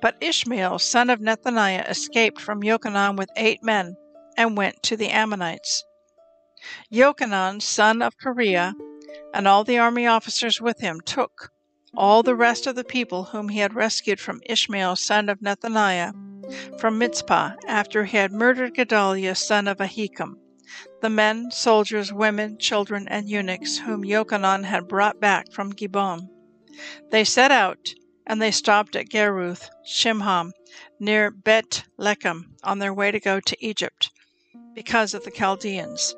But 0.00 0.16
Ishmael, 0.20 0.78
son 0.78 1.10
of 1.10 1.20
Nethaniah, 1.20 1.88
escaped 1.88 2.40
from 2.40 2.62
Yochanan 2.62 3.16
with 3.16 3.30
eight 3.36 3.62
men 3.62 3.96
and 4.36 4.56
went 4.56 4.82
to 4.84 4.96
the 4.96 5.08
Ammonites. 5.08 5.84
Yochanan, 6.92 7.60
son 7.60 8.02
of 8.02 8.16
Kareah, 8.18 8.74
and 9.34 9.46
all 9.46 9.64
the 9.64 9.78
army 9.78 10.06
officers 10.06 10.60
with 10.60 10.80
him 10.80 11.00
took 11.00 11.50
all 11.94 12.22
the 12.22 12.34
rest 12.34 12.66
of 12.66 12.74
the 12.74 12.84
people 12.84 13.24
whom 13.24 13.48
he 13.50 13.58
had 13.58 13.74
rescued 13.74 14.18
from 14.18 14.40
Ishmael 14.46 14.96
son 14.96 15.28
of 15.28 15.40
Nethaniah 15.40 16.12
from 16.78 16.98
Mizpah 16.98 17.52
after 17.66 18.04
he 18.04 18.16
had 18.16 18.32
murdered 18.32 18.74
Gedaliah 18.74 19.34
son 19.34 19.68
of 19.68 19.78
Ahikam, 19.78 20.36
the 21.00 21.10
men, 21.10 21.50
soldiers, 21.50 22.12
women, 22.12 22.58
children, 22.58 23.06
and 23.08 23.28
eunuchs 23.28 23.78
whom 23.78 24.02
Yochanan 24.02 24.64
had 24.64 24.88
brought 24.88 25.20
back 25.20 25.52
from 25.52 25.72
Givon. 25.72 26.28
They 27.10 27.24
set 27.24 27.50
out 27.50 27.94
and 28.26 28.40
they 28.40 28.50
stopped 28.50 28.96
at 28.96 29.10
Geruth 29.10 29.68
Shimham 29.84 30.52
near 30.98 31.30
Bet 31.30 31.84
Lechem 31.98 32.54
on 32.64 32.78
their 32.78 32.94
way 32.94 33.10
to 33.10 33.20
go 33.20 33.40
to 33.40 33.64
Egypt 33.64 34.10
because 34.74 35.12
of 35.12 35.24
the 35.24 35.30
Chaldeans. 35.30 36.14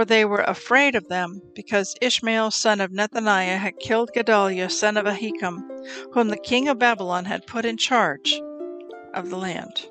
For 0.00 0.06
they 0.06 0.24
were 0.24 0.40
afraid 0.40 0.94
of 0.94 1.08
them, 1.08 1.42
because 1.54 1.94
Ishmael 2.00 2.52
son 2.52 2.80
of 2.80 2.90
Nethaniah 2.90 3.58
had 3.58 3.78
killed 3.78 4.14
Gedaliah 4.14 4.70
son 4.70 4.96
of 4.96 5.04
Ahikam, 5.04 5.62
whom 6.14 6.28
the 6.28 6.38
king 6.38 6.68
of 6.68 6.78
Babylon 6.78 7.26
had 7.26 7.46
put 7.46 7.66
in 7.66 7.76
charge 7.76 8.40
of 9.12 9.28
the 9.28 9.36
land. 9.36 9.88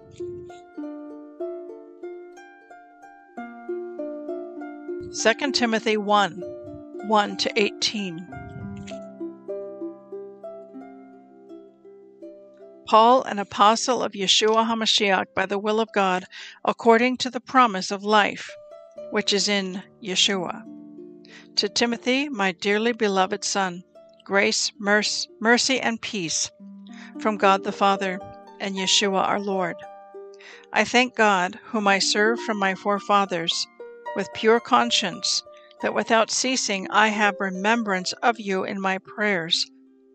Second 5.12 5.54
Timothy 5.54 5.96
1 5.96 6.42
1 7.06 7.38
to 7.38 7.52
18. 7.56 8.28
Paul, 12.88 13.22
an 13.26 13.38
apostle 13.38 14.02
of 14.02 14.14
Yeshua 14.14 14.66
HaMashiach 14.66 15.26
by 15.36 15.46
the 15.46 15.60
will 15.60 15.80
of 15.80 15.90
God, 15.94 16.26
according 16.66 17.18
to 17.18 17.30
the 17.30 17.40
promise 17.40 17.92
of 17.92 18.04
life, 18.04 18.50
which 19.12 19.34
is 19.34 19.48
in 19.48 19.84
Yeshua. 20.04 20.64
To 21.58 21.70
Timothy, 21.70 22.30
my 22.30 22.52
dearly 22.52 22.94
beloved 22.94 23.44
son, 23.44 23.84
grace, 24.24 24.72
mercy, 24.80 25.80
and 25.80 26.02
peace 26.02 26.52
from 27.20 27.38
God 27.38 27.64
the 27.64 27.72
Father 27.72 28.20
and 28.60 28.76
Yeshua 28.76 29.22
our 29.28 29.40
Lord. 29.40 29.76
I 30.72 30.84
thank 30.84 31.16
God, 31.16 31.60
whom 31.66 31.88
I 31.88 32.00
serve 32.00 32.40
from 32.42 32.58
my 32.58 32.76
forefathers, 32.76 33.68
with 34.16 34.34
pure 34.34 34.60
conscience, 34.60 35.44
that 35.82 35.94
without 35.94 36.32
ceasing 36.32 36.90
I 36.90 37.08
have 37.10 37.36
remembrance 37.40 38.14
of 38.24 38.40
you 38.40 38.64
in 38.64 38.80
my 38.80 38.98
prayers, 39.00 39.66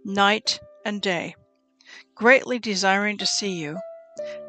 night 0.05 0.61
and 0.85 1.01
day 1.01 1.35
greatly 2.15 2.59
desiring 2.59 3.19
to 3.19 3.27
see 3.27 3.53
you, 3.53 3.79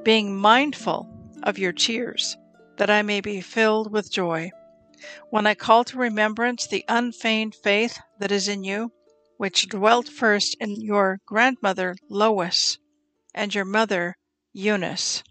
being 0.04 0.36
mindful 0.36 1.10
of 1.44 1.58
your 1.58 1.72
tears, 1.72 2.38
that 2.78 2.90
I 2.90 3.02
may 3.02 3.22
be 3.22 3.42
filled 3.42 3.92
with 3.92 4.12
joy. 4.12 4.52
When 5.30 5.46
I 5.46 5.56
call 5.56 5.84
to 5.86 5.98
remembrance 5.98 6.66
the 6.66 6.84
unfeigned 6.88 7.56
faith 7.56 8.00
that 8.20 8.32
is 8.32 8.48
in 8.48 8.64
you, 8.64 8.92
which 9.38 9.68
dwelt 9.68 10.08
first 10.08 10.56
in 10.60 10.82
your 10.82 11.20
grandmother 11.26 11.96
Lois 12.10 12.78
and 13.34 13.54
your 13.54 13.66
mother 13.66 14.16
Eunice, 14.54 15.24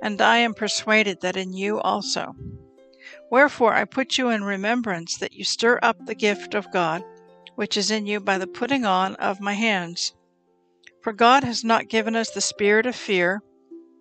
and 0.00 0.20
I 0.20 0.38
am 0.38 0.54
persuaded 0.54 1.20
that 1.20 1.36
in 1.36 1.52
you 1.52 1.80
also. 1.80 2.34
Wherefore 3.30 3.74
I 3.74 3.84
put 3.84 4.18
you 4.18 4.30
in 4.30 4.44
remembrance 4.44 5.16
that 5.18 5.32
you 5.32 5.44
stir 5.44 5.78
up 5.82 6.06
the 6.06 6.14
gift 6.14 6.54
of 6.54 6.70
God, 6.72 7.04
which 7.54 7.76
is 7.76 7.90
in 7.90 8.06
you 8.06 8.20
by 8.20 8.38
the 8.38 8.46
putting 8.46 8.84
on 8.84 9.14
of 9.16 9.40
my 9.40 9.54
hands. 9.54 10.14
For 11.02 11.12
God 11.12 11.44
has 11.44 11.64
not 11.64 11.88
given 11.88 12.14
us 12.14 12.30
the 12.30 12.40
spirit 12.40 12.86
of 12.86 12.94
fear, 12.94 13.42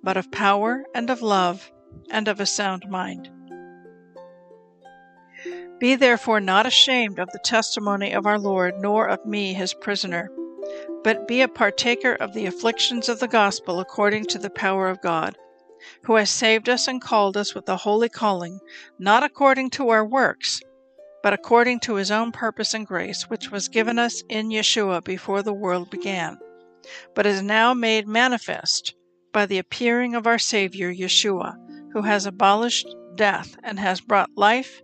but 0.04 0.18
of 0.18 0.32
power 0.32 0.86
and 0.94 1.10
of 1.10 1.22
love 1.22 1.72
and 2.10 2.28
of 2.28 2.40
a 2.40 2.46
sound 2.46 2.88
mind. 2.90 3.30
Be 5.80 5.96
therefore 5.96 6.40
not 6.40 6.66
ashamed 6.66 7.20
of 7.20 7.30
the 7.32 7.40
testimony 7.40 8.12
of 8.12 8.26
our 8.26 8.38
Lord, 8.38 8.76
nor 8.80 9.08
of 9.08 9.26
me 9.26 9.54
his 9.54 9.74
prisoner, 9.74 10.30
but 11.04 11.28
be 11.28 11.42
a 11.42 11.48
partaker 11.48 12.14
of 12.14 12.34
the 12.34 12.46
afflictions 12.46 13.08
of 13.08 13.20
the 13.20 13.28
gospel 13.28 13.80
according 13.80 14.26
to 14.26 14.38
the 14.38 14.50
power 14.50 14.90
of 14.90 15.02
God, 15.02 15.38
who 16.04 16.16
has 16.16 16.30
saved 16.30 16.68
us 16.68 16.88
and 16.88 17.02
called 17.02 17.38
us 17.38 17.56
with 17.56 17.70
a 17.70 17.78
holy 17.78 18.10
calling, 18.10 18.60
not 18.98 19.24
according 19.24 19.70
to 19.72 19.90
our 19.90 20.06
works, 20.06 20.62
but 21.24 21.34
according 21.34 21.80
to 21.80 21.96
his 21.96 22.12
own 22.12 22.32
purpose 22.32 22.74
and 22.74 22.86
grace, 22.86 23.30
which 23.30 23.50
was 23.50 23.70
given 23.70 23.98
us 23.98 24.24
in 24.30 24.50
Yeshua 24.50 25.04
before 25.04 25.42
the 25.42 25.54
world 25.54 25.90
began 25.90 26.38
but 27.16 27.26
is 27.26 27.42
now 27.42 27.74
made 27.74 28.08
manifest 28.08 28.96
by 29.32 29.46
the 29.46 29.58
appearing 29.58 30.16
of 30.16 30.26
our 30.26 30.40
Savior 30.40 30.94
Yeshua, 30.94 31.56
who 31.94 32.02
has 32.02 32.26
abolished 32.26 32.88
death 33.16 33.58
and 33.64 33.80
has 33.80 34.02
brought 34.02 34.30
life 34.36 34.82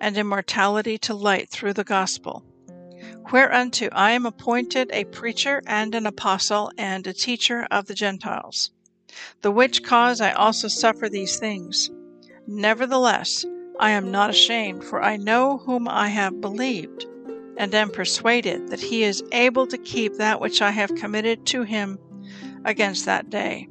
and 0.00 0.16
immortality 0.16 0.98
to 0.98 1.14
light 1.14 1.48
through 1.48 1.72
the 1.72 1.84
gospel. 1.84 2.44
Whereunto 3.32 3.88
I 3.92 4.12
am 4.12 4.26
appointed 4.26 4.90
a 4.92 5.04
preacher 5.04 5.62
and 5.66 5.94
an 5.94 6.06
apostle 6.06 6.70
and 6.78 7.06
a 7.06 7.12
teacher 7.12 7.66
of 7.70 7.86
the 7.86 7.94
Gentiles. 7.94 8.70
The 9.42 9.50
which 9.50 9.82
cause 9.82 10.20
I 10.20 10.32
also 10.32 10.68
suffer 10.68 11.08
these 11.08 11.38
things. 11.38 11.90
Nevertheless, 12.46 13.44
I 13.80 13.90
am 13.90 14.10
not 14.10 14.30
ashamed, 14.30 14.84
for 14.84 15.02
I 15.02 15.16
know 15.16 15.58
whom 15.58 15.88
I 15.88 16.08
have 16.08 16.40
believed 16.40 17.06
and 17.56 17.74
am 17.74 17.90
persuaded 17.90 18.68
that 18.68 18.80
he 18.80 19.02
is 19.02 19.24
able 19.32 19.66
to 19.66 19.78
keep 19.78 20.14
that 20.14 20.40
which 20.40 20.60
I 20.60 20.70
have 20.70 20.94
committed 20.94 21.46
to 21.46 21.62
him 21.62 21.98
against 22.64 23.06
that 23.06 23.30
day. 23.30 23.68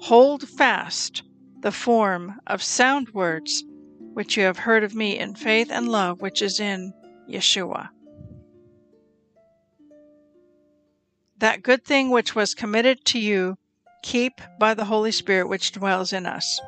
Hold 0.00 0.48
fast 0.48 1.22
the 1.62 1.72
form 1.72 2.40
of 2.46 2.62
sound 2.62 3.08
words 3.10 3.64
which 4.14 4.36
you 4.36 4.42
have 4.42 4.58
heard 4.58 4.84
of 4.84 4.94
me 4.94 5.18
in 5.18 5.34
faith 5.34 5.70
and 5.70 5.88
love 5.88 6.20
which 6.20 6.42
is 6.42 6.60
in 6.60 6.92
Yeshua. 7.28 7.88
That 11.38 11.62
good 11.62 11.84
thing 11.84 12.10
which 12.10 12.34
was 12.34 12.54
committed 12.54 13.04
to 13.06 13.18
you, 13.18 13.56
keep 14.02 14.40
by 14.58 14.74
the 14.74 14.84
Holy 14.84 15.12
Spirit 15.12 15.48
which 15.48 15.72
dwells 15.72 16.12
in 16.12 16.26
us. 16.26 16.60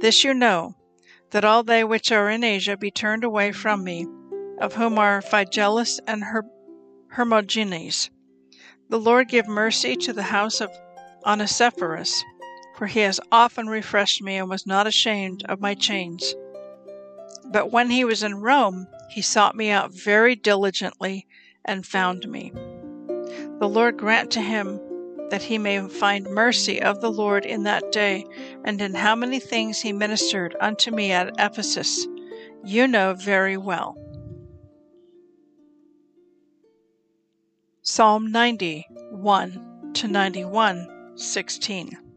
This 0.00 0.24
you 0.24 0.34
know, 0.34 0.74
that 1.30 1.44
all 1.44 1.62
they 1.62 1.82
which 1.84 2.12
are 2.12 2.30
in 2.30 2.44
Asia 2.44 2.76
be 2.76 2.90
turned 2.90 3.24
away 3.24 3.52
from 3.52 3.82
me 3.82 4.06
of 4.60 4.74
whom 4.74 4.98
are 4.98 5.20
Phygellus 5.20 6.00
and 6.06 6.22
Her- 6.24 6.46
Hermogenes. 7.08 8.10
The 8.88 9.00
Lord 9.00 9.28
give 9.28 9.48
mercy 9.48 9.96
to 9.96 10.12
the 10.12 10.22
house 10.22 10.60
of 10.60 10.70
Onesiphorus, 11.26 12.22
for 12.78 12.86
he 12.86 13.00
has 13.00 13.18
often 13.32 13.66
refreshed 13.66 14.22
me 14.22 14.36
and 14.36 14.48
was 14.48 14.64
not 14.64 14.86
ashamed 14.86 15.42
of 15.48 15.60
my 15.60 15.74
chains. 15.74 16.36
But 17.46 17.72
when 17.72 17.90
he 17.90 18.04
was 18.04 18.22
in 18.22 18.36
Rome, 18.36 18.86
he 19.10 19.20
sought 19.20 19.56
me 19.56 19.70
out 19.70 19.92
very 19.92 20.36
diligently 20.36 21.26
and 21.64 21.84
found 21.84 22.28
me. 22.28 22.52
The 22.54 23.68
Lord 23.68 23.96
grant 23.96 24.30
to 24.30 24.40
him 24.40 24.80
that 25.30 25.42
he 25.42 25.58
may 25.58 25.88
find 25.88 26.24
mercy 26.30 26.80
of 26.80 27.00
the 27.00 27.10
Lord 27.10 27.44
in 27.44 27.64
that 27.64 27.90
day, 27.90 28.24
and 28.64 28.80
in 28.80 28.94
how 28.94 29.16
many 29.16 29.40
things 29.40 29.80
he 29.80 29.92
ministered 29.92 30.54
unto 30.60 30.92
me 30.92 31.10
at 31.10 31.34
Ephesus, 31.36 32.06
you 32.64 32.86
know 32.86 33.12
very 33.12 33.56
well. 33.56 33.96
Psalm 37.82 38.30
90, 38.30 38.86
1 39.10 39.90
to 39.94 40.06
91, 40.06 41.16
16. 41.16 42.07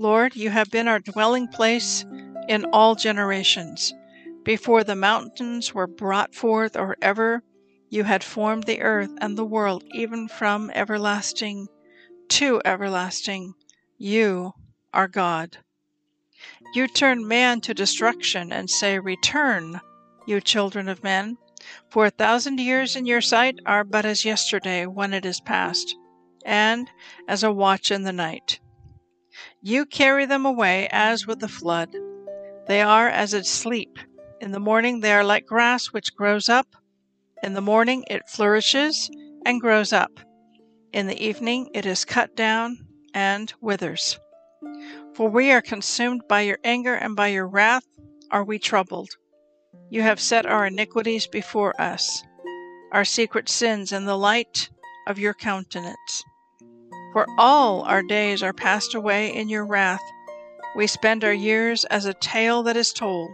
Lord, 0.00 0.36
you 0.36 0.50
have 0.50 0.70
been 0.70 0.86
our 0.86 1.00
dwelling 1.00 1.48
place 1.48 2.06
in 2.48 2.64
all 2.66 2.94
generations. 2.94 3.92
Before 4.44 4.84
the 4.84 4.94
mountains 4.94 5.74
were 5.74 5.88
brought 5.88 6.36
forth, 6.36 6.76
or 6.76 6.96
ever 7.02 7.42
you 7.90 8.04
had 8.04 8.22
formed 8.22 8.64
the 8.64 8.80
earth 8.80 9.10
and 9.20 9.36
the 9.36 9.44
world, 9.44 9.82
even 9.92 10.28
from 10.28 10.70
everlasting 10.72 11.66
to 12.28 12.62
everlasting, 12.64 13.54
you 13.96 14.52
are 14.94 15.08
God. 15.08 15.58
You 16.74 16.86
turn 16.86 17.26
man 17.26 17.60
to 17.62 17.74
destruction 17.74 18.52
and 18.52 18.70
say, 18.70 19.00
Return, 19.00 19.80
you 20.26 20.40
children 20.40 20.88
of 20.88 21.02
men. 21.02 21.38
For 21.90 22.06
a 22.06 22.10
thousand 22.10 22.60
years 22.60 22.94
in 22.94 23.04
your 23.04 23.20
sight 23.20 23.58
are 23.66 23.82
but 23.82 24.04
as 24.04 24.24
yesterday 24.24 24.86
when 24.86 25.12
it 25.12 25.26
is 25.26 25.40
past, 25.40 25.96
and 26.44 26.88
as 27.26 27.42
a 27.42 27.52
watch 27.52 27.90
in 27.90 28.04
the 28.04 28.12
night. 28.12 28.60
You 29.62 29.86
carry 29.86 30.26
them 30.26 30.44
away 30.46 30.88
as 30.90 31.26
with 31.26 31.40
the 31.40 31.48
flood. 31.48 31.94
They 32.66 32.82
are 32.82 33.08
as 33.08 33.32
a 33.32 33.44
sleep. 33.44 33.98
In 34.40 34.52
the 34.52 34.60
morning 34.60 35.00
they 35.00 35.12
are 35.12 35.24
like 35.24 35.46
grass 35.46 35.86
which 35.86 36.14
grows 36.14 36.48
up. 36.48 36.66
In 37.42 37.54
the 37.54 37.60
morning 37.60 38.04
it 38.08 38.28
flourishes 38.28 39.10
and 39.44 39.60
grows 39.60 39.92
up. 39.92 40.20
In 40.92 41.06
the 41.06 41.20
evening 41.24 41.70
it 41.74 41.86
is 41.86 42.04
cut 42.04 42.36
down 42.36 42.86
and 43.14 43.52
withers. 43.60 44.18
For 45.14 45.28
we 45.28 45.50
are 45.52 45.62
consumed 45.62 46.22
by 46.28 46.42
your 46.42 46.58
anger 46.64 46.94
and 46.94 47.16
by 47.16 47.28
your 47.28 47.46
wrath 47.46 47.84
are 48.30 48.44
we 48.44 48.58
troubled. 48.58 49.10
You 49.90 50.02
have 50.02 50.20
set 50.20 50.46
our 50.46 50.66
iniquities 50.66 51.26
before 51.26 51.80
us, 51.80 52.22
our 52.92 53.04
secret 53.04 53.48
sins 53.48 53.92
in 53.92 54.04
the 54.04 54.18
light 54.18 54.68
of 55.06 55.18
your 55.18 55.34
countenance. 55.34 56.24
For 57.12 57.26
all 57.38 57.82
our 57.82 58.02
days 58.02 58.42
are 58.42 58.52
passed 58.52 58.94
away 58.94 59.34
in 59.34 59.48
your 59.48 59.64
wrath. 59.64 60.02
We 60.76 60.86
spend 60.86 61.24
our 61.24 61.32
years 61.32 61.84
as 61.86 62.04
a 62.04 62.14
tale 62.14 62.62
that 62.64 62.76
is 62.76 62.92
told. 62.92 63.30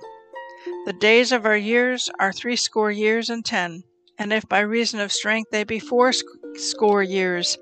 The 0.86 0.92
days 0.92 1.32
of 1.32 1.44
our 1.44 1.56
years 1.56 2.08
are 2.18 2.32
threescore 2.32 2.90
years 2.90 3.30
and 3.30 3.44
ten, 3.44 3.82
and 4.18 4.32
if 4.32 4.48
by 4.48 4.60
reason 4.60 5.00
of 5.00 5.12
strength 5.12 5.50
they 5.50 5.64
be 5.64 5.78
fourscore 5.78 7.02
years, 7.02 7.58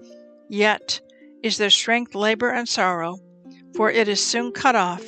yet 0.49 1.01
is 1.43 1.57
their 1.57 1.71
strength 1.71 2.15
labor 2.15 2.51
and 2.51 2.69
sorrow, 2.69 3.19
for 3.75 3.91
it 3.91 4.07
is 4.07 4.25
soon 4.25 4.53
cut 4.53 4.77
off, 4.77 5.03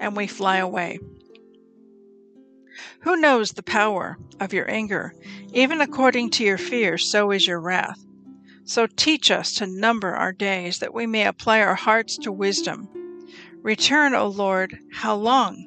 and 0.00 0.16
we 0.16 0.26
fly 0.26 0.56
away. 0.56 0.98
Who 3.02 3.16
knows 3.16 3.52
the 3.52 3.62
power 3.62 4.18
of 4.40 4.52
your 4.52 4.70
anger? 4.70 5.14
Even 5.52 5.80
according 5.80 6.30
to 6.30 6.44
your 6.44 6.58
fear, 6.58 6.96
so 6.98 7.30
is 7.30 7.46
your 7.46 7.60
wrath. 7.60 8.04
So 8.70 8.86
teach 8.86 9.32
us 9.32 9.54
to 9.54 9.66
number 9.66 10.14
our 10.14 10.30
days, 10.30 10.78
that 10.78 10.94
we 10.94 11.04
may 11.04 11.26
apply 11.26 11.60
our 11.60 11.74
hearts 11.74 12.16
to 12.18 12.30
wisdom. 12.30 12.88
Return, 13.62 14.14
O 14.14 14.28
Lord, 14.28 14.78
how 14.92 15.16
long? 15.16 15.66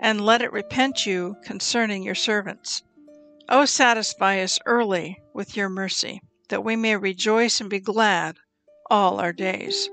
And 0.00 0.20
let 0.20 0.42
it 0.42 0.52
repent 0.52 1.06
you 1.06 1.36
concerning 1.44 2.02
your 2.02 2.16
servants. 2.16 2.82
O 3.48 3.66
satisfy 3.66 4.40
us 4.40 4.58
early 4.66 5.16
with 5.32 5.56
your 5.56 5.68
mercy, 5.68 6.22
that 6.48 6.64
we 6.64 6.74
may 6.74 6.96
rejoice 6.96 7.60
and 7.60 7.70
be 7.70 7.78
glad 7.78 8.34
all 8.90 9.20
our 9.20 9.32
days. 9.32 9.88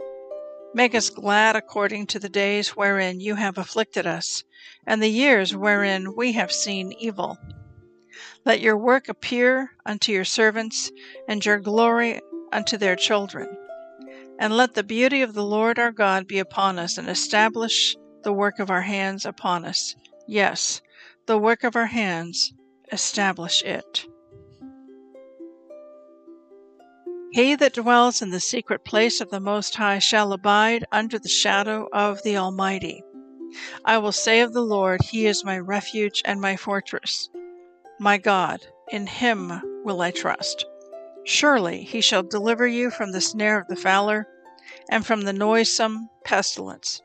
Make 0.74 0.96
us 0.96 1.12
glad 1.12 1.56
according 1.56 2.08
to 2.08 2.20
the 2.20 2.28
days 2.28 2.70
wherein 2.70 3.20
you 3.20 3.36
have 3.36 3.60
afflicted 3.60 4.08
us, 4.08 4.44
and 4.88 5.00
the 5.00 5.10
years 5.10 5.56
wherein 5.56 6.16
we 6.16 6.32
have 6.32 6.52
seen 6.52 6.92
evil. 6.94 7.38
Let 8.46 8.62
your 8.62 8.78
work 8.78 9.10
appear 9.10 9.74
unto 9.86 10.12
your 10.12 10.26
servants, 10.26 10.92
and 11.28 11.46
your 11.46 11.60
glory 11.60 12.20
unto 12.52 12.78
their 12.78 12.96
children. 12.96 13.48
And 14.40 14.56
let 14.56 14.74
the 14.74 14.84
beauty 14.84 15.22
of 15.22 15.34
the 15.34 15.44
Lord 15.44 15.80
our 15.80 15.92
God 15.92 16.28
be 16.28 16.40
upon 16.40 16.78
us, 16.78 16.98
and 16.98 17.10
establish 17.10 17.96
the 18.24 18.34
work 18.34 18.60
of 18.60 18.70
our 18.70 18.82
hands 18.82 19.26
upon 19.26 19.66
us. 19.66 19.96
Yes, 20.28 20.82
the 21.26 21.38
work 21.38 21.64
of 21.64 21.76
our 21.76 21.88
hands, 21.88 22.54
establish 22.92 23.64
it. 23.64 24.06
He 27.32 27.56
that 27.56 27.74
dwells 27.74 28.22
in 28.22 28.30
the 28.30 28.40
secret 28.40 28.86
place 28.86 29.22
of 29.22 29.30
the 29.30 29.40
Most 29.40 29.76
High 29.76 30.00
shall 30.00 30.34
abide 30.34 30.86
under 30.92 31.20
the 31.20 31.30
shadow 31.30 31.88
of 31.92 32.24
the 32.24 32.38
Almighty. 32.38 33.04
I 33.86 33.98
will 33.98 34.12
say 34.12 34.42
of 34.42 34.54
the 34.54 34.62
Lord, 34.62 35.02
He 35.02 35.26
is 35.26 35.44
my 35.44 35.58
refuge 35.58 36.22
and 36.26 36.40
my 36.40 36.56
fortress. 36.56 37.30
My 38.00 38.18
God, 38.18 38.62
in 38.92 39.08
Him 39.08 39.62
will 39.84 40.02
I 40.02 40.12
trust. 40.12 40.66
Surely 41.30 41.84
he 41.84 42.00
shall 42.00 42.24
deliver 42.24 42.66
you 42.66 42.90
from 42.90 43.12
the 43.12 43.20
snare 43.20 43.60
of 43.60 43.68
the 43.68 43.76
fowler, 43.76 44.30
and 44.90 45.06
from 45.06 45.24
the 45.24 45.34
noisome 45.34 46.08
pestilence. 46.24 47.02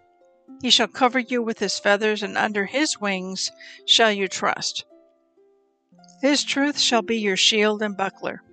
He 0.63 0.71
shall 0.71 0.87
cover 0.87 1.19
you 1.19 1.43
with 1.43 1.59
his 1.59 1.81
feathers, 1.81 2.23
and 2.23 2.39
under 2.39 2.67
his 2.67 3.01
wings 3.01 3.51
shall 3.85 4.13
you 4.13 4.29
trust. 4.29 4.85
His 6.21 6.45
truth 6.45 6.79
shall 6.79 7.03
be 7.03 7.17
your 7.17 7.37
shield 7.37 7.83
and 7.83 7.97
buckler. 7.97 8.45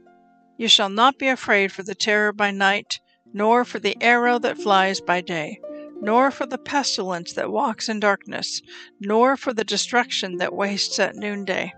You 0.58 0.67
shall 0.67 0.89
not 0.89 1.19
be 1.19 1.27
afraid 1.27 1.71
for 1.71 1.84
the 1.84 1.93
terror 1.93 2.34
by 2.34 2.49
night, 2.49 2.99
nor 3.32 3.63
for 3.63 3.77
the 3.77 3.95
arrow 4.01 4.39
that 4.39 4.58
flies 4.58 4.99
by 4.99 5.21
day, 5.21 5.60
nor 6.01 6.32
for 6.32 6.47
the 6.47 6.58
pestilence 6.58 7.34
that 7.34 7.51
walks 7.51 7.88
in 7.88 7.99
darkness, 7.99 8.63
nor 8.99 9.38
for 9.38 9.53
the 9.53 9.63
destruction 9.63 10.38
that 10.38 10.55
wastes 10.55 10.97
at 10.97 11.15
noonday. 11.15 11.71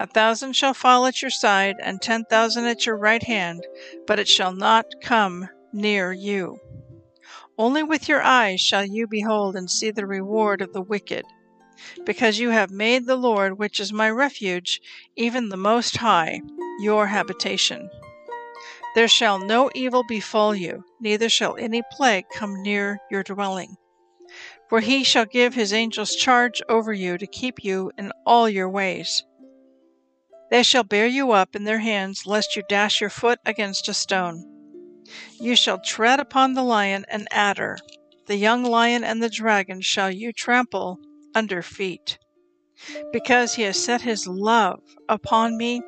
A 0.00 0.06
thousand 0.06 0.54
shall 0.54 0.74
fall 0.74 1.06
at 1.06 1.22
your 1.22 1.30
side, 1.30 1.74
and 1.82 2.00
ten 2.00 2.24
thousand 2.24 2.66
at 2.66 2.86
your 2.86 2.96
right 2.96 3.22
hand, 3.22 3.66
but 4.06 4.20
it 4.20 4.28
shall 4.28 4.52
not 4.52 4.86
come 5.02 5.48
near 5.72 6.12
you. 6.12 6.60
Only 7.58 7.82
with 7.82 8.08
your 8.08 8.22
eyes 8.22 8.60
shall 8.60 8.84
you 8.84 9.08
behold 9.08 9.56
and 9.56 9.68
see 9.68 9.90
the 9.90 10.06
reward 10.06 10.62
of 10.62 10.72
the 10.72 10.80
wicked. 10.80 11.24
Because 12.06 12.38
you 12.38 12.50
have 12.50 12.70
made 12.70 13.06
the 13.06 13.16
Lord, 13.16 13.58
which 13.58 13.80
is 13.80 13.92
my 13.92 14.08
refuge, 14.08 14.80
even 15.16 15.48
the 15.48 15.56
Most 15.56 15.96
High, 15.96 16.40
your 16.80 17.08
habitation. 17.08 17.90
There 18.94 19.08
shall 19.08 19.40
no 19.40 19.68
evil 19.74 20.04
befall 20.08 20.54
you, 20.54 20.84
neither 21.00 21.28
shall 21.28 21.56
any 21.56 21.82
plague 21.90 22.26
come 22.32 22.62
near 22.62 23.00
your 23.10 23.24
dwelling. 23.24 23.74
For 24.68 24.78
he 24.78 25.02
shall 25.02 25.24
give 25.24 25.54
his 25.54 25.72
angels 25.72 26.14
charge 26.14 26.62
over 26.68 26.92
you 26.92 27.18
to 27.18 27.26
keep 27.26 27.64
you 27.64 27.90
in 27.98 28.12
all 28.24 28.48
your 28.48 28.68
ways. 28.68 29.24
They 30.50 30.62
shall 30.62 30.84
bear 30.84 31.06
you 31.06 31.32
up 31.32 31.54
in 31.54 31.64
their 31.64 31.80
hands, 31.80 32.26
lest 32.26 32.56
you 32.56 32.62
dash 32.68 33.00
your 33.00 33.10
foot 33.10 33.38
against 33.44 33.88
a 33.88 33.94
stone. 33.94 34.44
You 35.40 35.54
shall 35.54 35.80
tread 35.80 36.20
upon 36.20 36.54
the 36.54 36.62
lion 36.62 37.04
and 37.08 37.28
adder, 37.30 37.78
the 38.26 38.36
young 38.36 38.64
lion 38.64 39.04
and 39.04 39.22
the 39.22 39.28
dragon 39.30 39.80
shall 39.80 40.10
you 40.10 40.32
trample 40.32 40.98
under 41.34 41.62
feet. 41.62 42.18
Because 43.12 43.54
he 43.54 43.62
has 43.62 43.82
set 43.82 44.02
his 44.02 44.26
love 44.26 44.80
upon 45.08 45.56
me, 45.56 45.82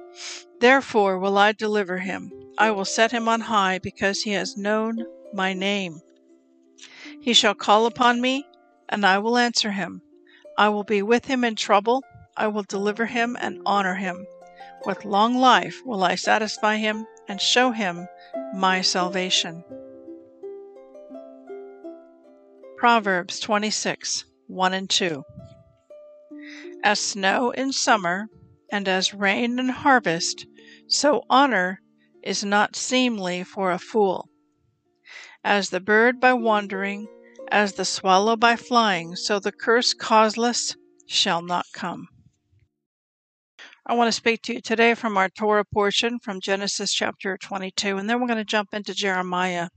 therefore 0.60 1.18
will 1.18 1.38
I 1.38 1.52
deliver 1.52 1.98
him. 1.98 2.30
I 2.58 2.70
will 2.70 2.84
set 2.84 3.12
him 3.12 3.28
on 3.28 3.42
high, 3.42 3.78
because 3.78 4.22
he 4.22 4.32
has 4.32 4.56
known 4.56 5.04
my 5.32 5.52
name. 5.54 6.00
He 7.20 7.32
shall 7.32 7.54
call 7.54 7.86
upon 7.86 8.20
me, 8.20 8.44
and 8.88 9.06
I 9.06 9.18
will 9.18 9.38
answer 9.38 9.70
him. 9.70 10.02
I 10.58 10.68
will 10.68 10.84
be 10.84 11.00
with 11.00 11.26
him 11.26 11.44
in 11.44 11.54
trouble. 11.54 12.02
I 12.36 12.48
will 12.48 12.64
deliver 12.64 13.06
him 13.06 13.36
and 13.40 13.60
honor 13.64 13.94
him. 13.94 14.26
With 14.86 15.04
long 15.04 15.36
life 15.36 15.82
will 15.84 16.02
I 16.02 16.14
satisfy 16.14 16.76
him 16.76 17.06
and 17.28 17.40
show 17.40 17.70
him 17.70 18.08
my 18.54 18.80
salvation. 18.80 19.62
Proverbs 22.78 23.40
26 23.40 24.24
1 24.46 24.72
and 24.72 24.88
2. 24.88 25.22
As 26.82 26.98
snow 26.98 27.50
in 27.50 27.72
summer, 27.72 28.28
and 28.72 28.88
as 28.88 29.12
rain 29.12 29.58
in 29.58 29.68
harvest, 29.68 30.46
so 30.88 31.24
honor 31.28 31.82
is 32.22 32.42
not 32.42 32.74
seemly 32.74 33.44
for 33.44 33.70
a 33.70 33.78
fool. 33.78 34.30
As 35.44 35.68
the 35.68 35.80
bird 35.80 36.20
by 36.20 36.32
wandering, 36.32 37.06
as 37.48 37.74
the 37.74 37.84
swallow 37.84 38.34
by 38.34 38.56
flying, 38.56 39.14
so 39.14 39.38
the 39.38 39.52
curse 39.52 39.92
causeless 39.92 40.74
shall 41.06 41.42
not 41.42 41.66
come. 41.74 42.08
I 43.86 43.94
want 43.94 44.08
to 44.08 44.12
speak 44.12 44.42
to 44.42 44.54
you 44.54 44.60
today 44.60 44.94
from 44.94 45.16
our 45.16 45.30
Torah 45.30 45.64
portion 45.64 46.18
from 46.18 46.40
Genesis 46.40 46.92
chapter 46.92 47.38
22, 47.38 47.96
and 47.96 48.08
then 48.08 48.20
we're 48.20 48.26
going 48.26 48.36
to 48.36 48.44
jump 48.44 48.74
into 48.74 48.94
Jeremiah. 48.94 49.68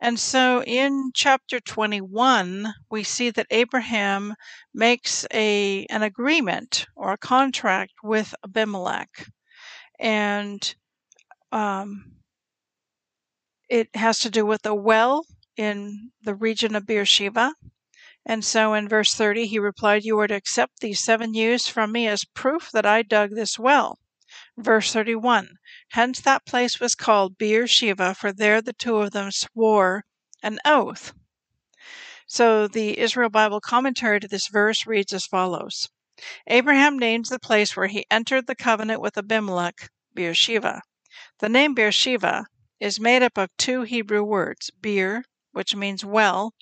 And 0.00 0.18
so 0.18 0.62
in 0.62 1.10
chapter 1.14 1.58
21, 1.58 2.74
we 2.90 3.02
see 3.02 3.30
that 3.30 3.46
Abraham 3.50 4.34
makes 4.72 5.26
a, 5.32 5.84
an 5.90 6.02
agreement 6.02 6.86
or 6.96 7.12
a 7.12 7.18
contract 7.18 7.92
with 8.02 8.34
Abimelech. 8.44 9.28
And 9.98 10.74
um, 11.50 12.16
it 13.68 13.94
has 13.94 14.20
to 14.20 14.30
do 14.30 14.46
with 14.46 14.64
a 14.64 14.74
well 14.74 15.24
in 15.56 16.10
the 16.22 16.34
region 16.34 16.76
of 16.76 16.86
Beersheba. 16.86 17.54
And 18.24 18.44
so 18.44 18.72
in 18.74 18.88
verse 18.88 19.14
30, 19.14 19.46
he 19.46 19.58
replied, 19.58 20.04
You 20.04 20.18
are 20.20 20.28
to 20.28 20.34
accept 20.34 20.80
these 20.80 21.00
seven 21.00 21.34
ewes 21.34 21.66
from 21.66 21.90
me 21.90 22.06
as 22.06 22.24
proof 22.24 22.70
that 22.72 22.86
I 22.86 23.02
dug 23.02 23.30
this 23.30 23.58
well. 23.58 23.98
Verse 24.56 24.92
31 24.92 25.56
Hence 25.90 26.20
that 26.20 26.46
place 26.46 26.78
was 26.78 26.94
called 26.94 27.36
Beersheba, 27.36 28.14
for 28.14 28.32
there 28.32 28.62
the 28.62 28.72
two 28.72 28.98
of 28.98 29.10
them 29.10 29.30
swore 29.32 30.04
an 30.42 30.60
oath. 30.64 31.12
So 32.26 32.68
the 32.68 32.98
Israel 32.98 33.28
Bible 33.28 33.60
commentary 33.60 34.20
to 34.20 34.28
this 34.28 34.46
verse 34.46 34.86
reads 34.86 35.12
as 35.12 35.26
follows 35.26 35.88
Abraham 36.46 36.98
names 36.98 37.28
the 37.28 37.40
place 37.40 37.76
where 37.76 37.88
he 37.88 38.06
entered 38.10 38.46
the 38.46 38.54
covenant 38.54 39.00
with 39.00 39.18
Abimelech 39.18 39.90
Beersheba. 40.14 40.82
The 41.40 41.48
name 41.48 41.74
Beersheba 41.74 42.46
is 42.78 43.00
made 43.00 43.22
up 43.22 43.36
of 43.36 43.50
two 43.58 43.82
Hebrew 43.82 44.22
words, 44.22 44.70
beer, 44.70 45.24
which 45.50 45.74
means 45.74 46.04
well, 46.04 46.54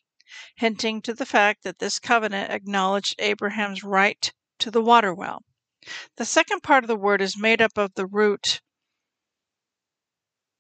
hinting 0.57 1.03
to 1.03 1.15
the 1.15 1.27
fact 1.27 1.63
that 1.65 1.79
this 1.79 1.99
covenant 1.99 2.51
acknowledged 2.51 3.15
Abraham's 3.19 3.83
right 3.83 4.33
to 4.59 4.71
the 4.71 4.83
water 4.83 5.15
well. 5.15 5.43
The 6.17 6.25
second 6.25 6.63
part 6.63 6.85
of 6.85 6.89
the 6.89 6.97
word 6.97 7.23
is 7.23 7.39
made 7.39 7.63
up 7.63 7.79
of 7.79 7.95
the 7.95 8.07
root, 8.07 8.61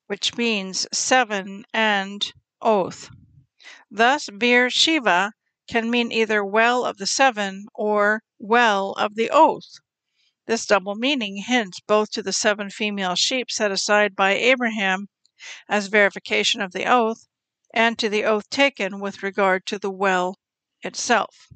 which 0.06 0.36
means 0.36 0.86
seven 0.92 1.64
and 1.72 2.32
oath. 2.60 3.10
Thus, 3.90 4.28
Beer 4.30 4.70
Shiva 4.70 5.32
can 5.68 5.90
mean 5.90 6.10
either 6.10 6.44
well 6.44 6.84
of 6.84 6.96
the 6.96 7.06
seven 7.06 7.66
or 7.74 8.22
well 8.38 8.92
of 8.92 9.14
the 9.14 9.30
oath. 9.30 9.78
This 10.46 10.66
double 10.66 10.96
meaning 10.96 11.36
hints 11.36 11.80
both 11.80 12.10
to 12.12 12.22
the 12.22 12.32
seven 12.32 12.70
female 12.70 13.14
sheep 13.14 13.50
set 13.50 13.70
aside 13.70 14.16
by 14.16 14.32
Abraham 14.32 15.08
as 15.68 15.86
verification 15.86 16.60
of 16.60 16.72
the 16.72 16.86
oath 16.90 17.26
and 17.72 17.98
to 17.98 18.08
the 18.08 18.24
oath 18.24 18.48
taken 18.50 19.00
with 19.00 19.22
regard 19.22 19.66
to 19.66 19.78
the 19.78 19.90
well 19.90 20.36
itself. 20.82 21.48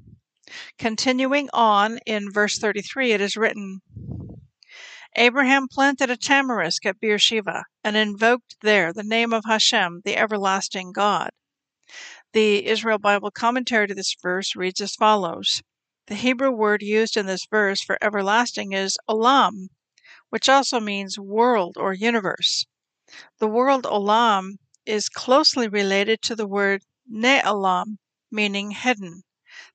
Continuing 0.78 1.48
on 1.52 1.98
in 2.06 2.30
verse 2.30 2.58
33, 2.58 3.12
it 3.12 3.20
is 3.20 3.36
written 3.36 3.80
Abraham 5.16 5.68
planted 5.68 6.10
a 6.10 6.16
tamarisk 6.16 6.84
at 6.84 6.98
Beersheba 6.98 7.64
and 7.84 7.96
invoked 7.96 8.56
there 8.62 8.92
the 8.92 9.04
name 9.04 9.32
of 9.32 9.44
Hashem, 9.46 10.02
the 10.04 10.16
everlasting 10.16 10.92
God. 10.92 11.30
The 12.32 12.66
Israel 12.66 12.98
Bible 12.98 13.30
commentary 13.30 13.86
to 13.86 13.94
this 13.94 14.16
verse 14.20 14.56
reads 14.56 14.80
as 14.80 14.96
follows 14.96 15.62
The 16.08 16.16
Hebrew 16.16 16.50
word 16.50 16.82
used 16.82 17.16
in 17.16 17.26
this 17.26 17.46
verse 17.48 17.80
for 17.80 17.96
everlasting 18.02 18.72
is 18.72 18.98
olam, 19.08 19.68
which 20.30 20.48
also 20.48 20.80
means 20.80 21.16
world 21.16 21.76
or 21.78 21.92
universe. 21.92 22.66
The 23.38 23.46
word 23.46 23.84
olam 23.84 24.56
is 24.86 25.08
closely 25.08 25.66
related 25.66 26.20
to 26.20 26.36
the 26.36 26.46
word 26.46 26.82
ne'alam, 27.10 27.98
meaning 28.30 28.72
hidden. 28.72 29.22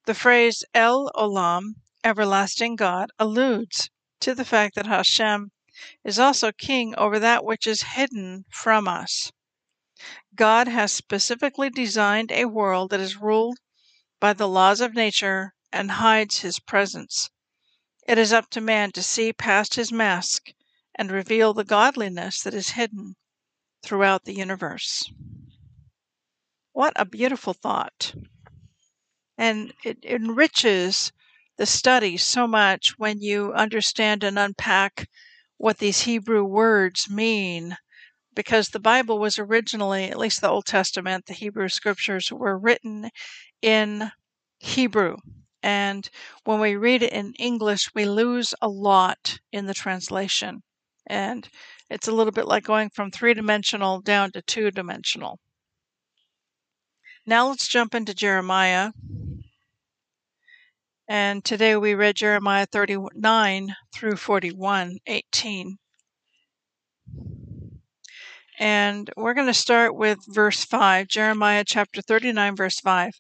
The 0.05 0.13
phrase 0.13 0.63
El 0.73 1.09
Olam, 1.15 1.75
everlasting 2.03 2.75
God, 2.75 3.09
alludes 3.17 3.89
to 4.19 4.35
the 4.35 4.45
fact 4.45 4.75
that 4.75 4.85
Hashem 4.85 5.51
is 6.03 6.19
also 6.19 6.51
king 6.51 6.93
over 6.95 7.17
that 7.19 7.43
which 7.43 7.65
is 7.65 7.93
hidden 7.93 8.45
from 8.51 8.87
us. 8.87 9.31
God 10.35 10.67
has 10.67 10.91
specifically 10.91 11.69
designed 11.69 12.31
a 12.31 12.45
world 12.45 12.91
that 12.91 12.99
is 12.99 13.17
ruled 13.17 13.57
by 14.19 14.33
the 14.33 14.47
laws 14.47 14.81
of 14.81 14.93
nature 14.93 15.53
and 15.71 15.91
hides 15.91 16.39
his 16.39 16.59
presence. 16.59 17.29
It 18.07 18.17
is 18.17 18.33
up 18.33 18.49
to 18.51 18.61
man 18.61 18.91
to 18.91 19.03
see 19.03 19.33
past 19.33 19.75
his 19.75 19.91
mask 19.91 20.51
and 20.95 21.11
reveal 21.11 21.53
the 21.53 21.63
godliness 21.63 22.41
that 22.41 22.53
is 22.53 22.71
hidden 22.71 23.15
throughout 23.83 24.25
the 24.25 24.33
universe. 24.33 25.11
What 26.73 26.93
a 26.95 27.05
beautiful 27.05 27.53
thought. 27.53 28.13
And 29.37 29.73
it 29.83 30.03
enriches 30.03 31.11
the 31.57 31.65
study 31.65 32.17
so 32.17 32.47
much 32.47 32.93
when 32.97 33.21
you 33.21 33.53
understand 33.53 34.23
and 34.23 34.39
unpack 34.39 35.07
what 35.57 35.77
these 35.77 36.01
Hebrew 36.01 36.43
words 36.43 37.09
mean. 37.09 37.77
Because 38.33 38.69
the 38.69 38.79
Bible 38.79 39.19
was 39.19 39.37
originally, 39.39 40.05
at 40.05 40.17
least 40.17 40.39
the 40.39 40.49
Old 40.49 40.65
Testament, 40.65 41.25
the 41.25 41.33
Hebrew 41.33 41.67
scriptures 41.67 42.31
were 42.31 42.57
written 42.57 43.09
in 43.61 44.11
Hebrew. 44.59 45.17
And 45.61 46.09
when 46.45 46.61
we 46.61 46.75
read 46.75 47.03
it 47.03 47.11
in 47.11 47.33
English, 47.39 47.93
we 47.93 48.05
lose 48.05 48.53
a 48.61 48.69
lot 48.69 49.39
in 49.51 49.65
the 49.65 49.73
translation. 49.73 50.63
And 51.09 51.49
it's 51.89 52.07
a 52.07 52.11
little 52.11 52.31
bit 52.31 52.47
like 52.47 52.63
going 52.63 52.91
from 52.91 53.09
three 53.09 53.33
dimensional 53.33 53.99
down 53.99 54.31
to 54.33 54.41
two 54.43 54.69
dimensional. 54.69 55.39
Now 57.25 57.49
let's 57.49 57.67
jump 57.67 57.95
into 57.95 58.13
Jeremiah. 58.13 58.91
And 61.07 61.43
today 61.43 61.75
we 61.75 61.95
read 61.95 62.15
Jeremiah 62.15 62.67
39 62.71 63.75
through 63.91 64.15
41, 64.15 64.97
18. 65.07 65.77
And 68.59 69.09
we're 69.15 69.33
going 69.33 69.47
to 69.47 69.53
start 69.53 69.95
with 69.95 70.19
verse 70.27 70.63
5, 70.65 71.07
Jeremiah 71.07 71.63
chapter 71.65 72.01
39, 72.01 72.55
verse 72.55 72.79
5. 72.79 73.11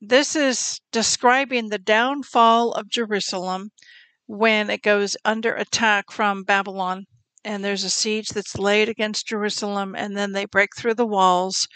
This 0.00 0.34
is 0.34 0.80
describing 0.90 1.68
the 1.68 1.78
downfall 1.78 2.72
of 2.72 2.88
Jerusalem 2.88 3.70
when 4.30 4.70
it 4.70 4.80
goes 4.80 5.16
under 5.24 5.52
attack 5.56 6.12
from 6.12 6.44
Babylon. 6.44 7.04
And 7.44 7.64
there's 7.64 7.82
a 7.82 7.90
siege 7.90 8.28
that's 8.28 8.56
laid 8.56 8.88
against 8.88 9.26
Jerusalem, 9.26 9.96
and 9.96 10.16
then 10.16 10.30
they 10.30 10.44
break 10.44 10.76
through 10.76 10.94
the 10.94 11.06
walls, 11.06 11.66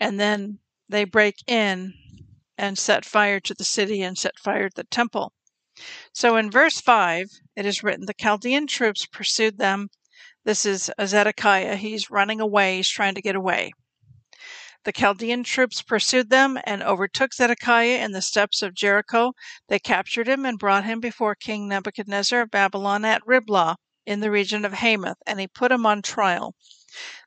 and 0.00 0.20
then 0.20 0.60
they 0.88 1.02
break 1.04 1.34
in 1.48 1.94
and 2.56 2.78
set 2.78 3.04
fire 3.04 3.40
to 3.40 3.54
the 3.54 3.64
city 3.64 4.02
and 4.02 4.16
set 4.16 4.38
fire 4.38 4.68
to 4.68 4.76
the 4.76 4.84
temple. 4.84 5.32
So 6.12 6.36
in 6.36 6.48
verse 6.48 6.80
5, 6.80 7.26
it 7.56 7.66
is 7.66 7.82
written, 7.82 8.06
The 8.06 8.14
Chaldean 8.14 8.68
troops 8.68 9.04
pursued 9.06 9.58
them. 9.58 9.88
This 10.44 10.64
is 10.64 10.92
Zedekiah. 11.04 11.74
He's 11.74 12.08
running 12.08 12.40
away, 12.40 12.76
he's 12.76 12.88
trying 12.88 13.16
to 13.16 13.22
get 13.22 13.34
away. 13.34 13.72
The 14.86 14.92
Chaldean 14.92 15.42
troops 15.42 15.82
pursued 15.82 16.30
them 16.30 16.60
and 16.62 16.80
overtook 16.80 17.34
Zedekiah 17.34 17.98
in 18.04 18.12
the 18.12 18.22
steppes 18.22 18.62
of 18.62 18.72
Jericho. 18.72 19.32
They 19.66 19.80
captured 19.80 20.28
him 20.28 20.46
and 20.46 20.60
brought 20.60 20.84
him 20.84 21.00
before 21.00 21.34
King 21.34 21.66
Nebuchadnezzar 21.66 22.42
of 22.42 22.52
Babylon 22.52 23.04
at 23.04 23.26
Riblah 23.26 23.78
in 24.06 24.20
the 24.20 24.30
region 24.30 24.64
of 24.64 24.74
Hamath, 24.74 25.16
and 25.26 25.40
he 25.40 25.48
put 25.48 25.72
him 25.72 25.86
on 25.86 26.02
trial. 26.02 26.54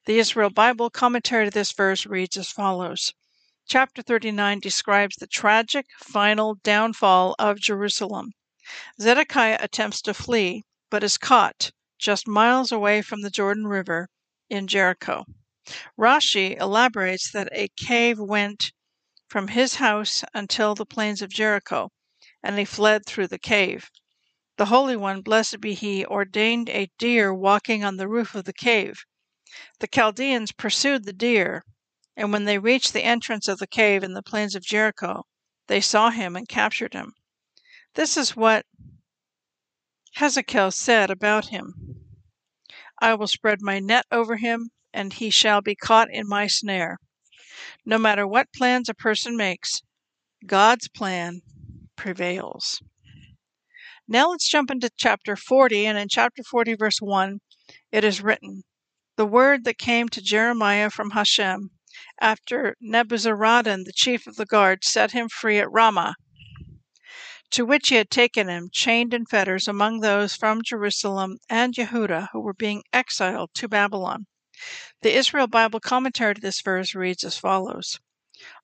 The 0.06 0.20
Israel 0.20 0.50
Bible 0.50 0.90
commentary 0.90 1.48
to 1.48 1.52
this 1.52 1.74
verse 1.74 2.06
reads 2.06 2.38
as 2.38 2.50
follows 2.50 3.14
Chapter 3.68 4.02
39 4.04 4.62
describes 4.62 5.18
the 5.18 5.28
tragic 5.28 5.88
final 6.00 6.56
downfall 6.64 7.36
of 7.38 7.60
Jerusalem. 7.60 8.32
Zedekiah 9.02 9.58
attempts 9.60 10.02
to 10.04 10.14
flee, 10.14 10.64
but 10.90 11.04
is 11.04 11.18
caught 11.18 11.72
just 11.98 12.26
miles 12.26 12.72
away 12.72 13.02
from 13.02 13.22
the 13.22 13.30
Jordan 13.30 13.68
River 13.68 14.08
in 14.50 14.66
Jericho. 14.66 15.26
Rashi 16.00 16.58
elaborates 16.60 17.30
that 17.30 17.48
a 17.52 17.68
cave 17.78 18.18
went 18.18 18.72
from 19.28 19.50
his 19.50 19.76
house 19.76 20.24
until 20.34 20.74
the 20.74 20.84
plains 20.84 21.22
of 21.22 21.30
Jericho, 21.30 21.92
and 22.42 22.58
he 22.58 22.66
fled 22.66 23.06
through 23.06 23.28
the 23.28 23.38
cave. 23.38 23.92
The 24.58 24.66
Holy 24.66 24.96
One, 24.96 25.22
blessed 25.22 25.62
be 25.62 25.76
He, 25.76 26.04
ordained 26.04 26.70
a 26.72 26.90
deer 26.98 27.32
walking 27.32 27.84
on 27.84 27.98
the 27.98 28.08
roof 28.08 28.34
of 28.34 28.46
the 28.46 28.52
cave. 28.54 29.04
The 29.80 29.88
Chaldeans 29.88 30.54
pursued 30.54 31.04
the 31.06 31.14
deer, 31.14 31.64
and 32.18 32.34
when 32.34 32.46
they 32.46 32.58
reached 32.58 32.92
the 32.92 33.04
entrance 33.04 33.48
of 33.48 33.60
the 33.60 33.68
cave 33.68 34.04
in 34.04 34.16
the 34.16 34.24
plains 34.24 34.56
of 34.56 34.64
Jericho, 34.64 35.28
they 35.68 35.82
saw 35.82 36.10
him 36.10 36.36
and 36.36 36.50
captured 36.50 36.96
him. 36.96 37.14
This 37.94 38.18
is 38.18 38.36
what 38.36 38.66
Hezekiah 40.14 40.72
said 40.72 41.12
about 41.12 41.50
him 41.50 41.76
I 43.00 43.14
will 43.14 43.28
spread 43.28 43.62
my 43.62 43.80
net 43.80 44.08
over 44.12 44.38
him, 44.38 44.72
and 44.94 45.14
he 45.14 45.30
shall 45.30 45.62
be 45.62 45.76
caught 45.76 46.10
in 46.12 46.28
my 46.28 46.48
snare. 46.48 46.98
No 47.86 47.98
matter 47.98 48.28
what 48.28 48.54
plans 48.54 48.90
a 48.90 48.94
person 48.94 49.36
makes, 49.38 49.82
God's 50.46 50.88
plan 50.88 51.42
prevails. 51.96 52.82
Now 54.08 54.32
let's 54.32 54.50
jump 54.50 54.72
into 54.72 54.90
chapter 54.98 55.36
40, 55.36 55.86
and 55.86 55.98
in 55.98 56.08
chapter 56.10 56.42
40, 56.42 56.76
verse 56.76 57.00
1, 57.00 57.40
it 57.92 58.04
is 58.04 58.22
written 58.22 58.64
The 59.18 59.26
word 59.26 59.66
that 59.66 59.78
came 59.78 60.10
to 60.10 60.22
Jeremiah 60.22 60.90
from 60.90 61.12
Hashem, 61.12 61.70
after 62.20 62.76
Nebuzaradan, 62.82 63.84
the 63.84 63.94
chief 63.94 64.26
of 64.26 64.36
the 64.36 64.46
guard, 64.46 64.84
set 64.84 65.12
him 65.12 65.30
free 65.30 65.60
at 65.60 65.72
Ramah, 65.72 66.16
to 67.52 67.66
which 67.66 67.90
he 67.90 67.96
had 67.96 68.10
taken 68.10 68.48
him, 68.48 68.70
chained 68.72 69.14
in 69.14 69.26
fetters, 69.26 69.68
among 69.68 70.00
those 70.00 70.36
from 70.36 70.64
Jerusalem 70.64 71.38
and 71.50 71.76
Yehudah 71.76 72.30
who 72.32 72.40
were 72.40 72.54
being 72.54 72.84
exiled 72.94 73.54
to 73.56 73.68
Babylon. 73.68 74.26
The 75.04 75.16
Israel 75.16 75.48
Bible 75.48 75.80
commentary 75.80 76.36
to 76.36 76.42
this 76.42 76.60
verse 76.60 76.94
reads 76.94 77.24
as 77.24 77.38
follows 77.38 78.02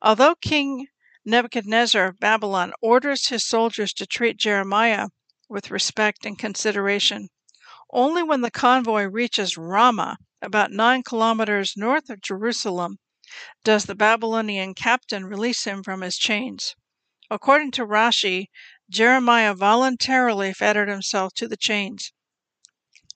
Although 0.01 0.35
King 0.35 0.87
Nebuchadnezzar 1.23 2.07
of 2.07 2.19
Babylon 2.19 2.73
orders 2.81 3.27
his 3.29 3.45
soldiers 3.45 3.93
to 3.93 4.05
treat 4.05 4.35
Jeremiah 4.35 5.07
with 5.47 5.71
respect 5.71 6.25
and 6.25 6.37
consideration, 6.37 7.29
only 7.91 8.21
when 8.23 8.41
the 8.41 8.51
convoy 8.51 9.03
reaches 9.03 9.55
Ramah, 9.55 10.17
about 10.41 10.69
nine 10.69 11.01
kilometers 11.01 11.77
north 11.77 12.09
of 12.09 12.19
Jerusalem, 12.19 12.97
does 13.63 13.85
the 13.85 13.95
Babylonian 13.95 14.73
captain 14.73 15.23
release 15.23 15.63
him 15.63 15.81
from 15.81 16.01
his 16.01 16.17
chains. 16.17 16.75
According 17.31 17.71
to 17.71 17.85
Rashi, 17.85 18.47
Jeremiah 18.89 19.53
voluntarily 19.53 20.51
fettered 20.51 20.89
himself 20.89 21.33
to 21.35 21.47
the 21.47 21.55
chains 21.55 22.11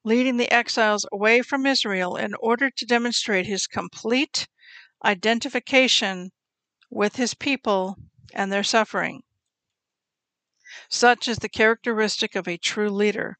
leading 0.09 0.37
the 0.37 0.51
exiles 0.51 1.05
away 1.11 1.39
from 1.43 1.67
Israel 1.67 2.15
in 2.15 2.33
order 2.39 2.71
to 2.71 2.83
demonstrate 2.83 3.45
his 3.45 3.67
complete 3.67 4.47
identification 5.05 6.31
with 6.89 7.15
his 7.15 7.35
people 7.35 7.95
and 8.33 8.51
their 8.51 8.63
suffering. 8.63 9.21
Such 10.89 11.27
is 11.27 11.37
the 11.37 11.47
characteristic 11.47 12.33
of 12.33 12.47
a 12.47 12.57
true 12.57 12.89
leader. 12.89 13.37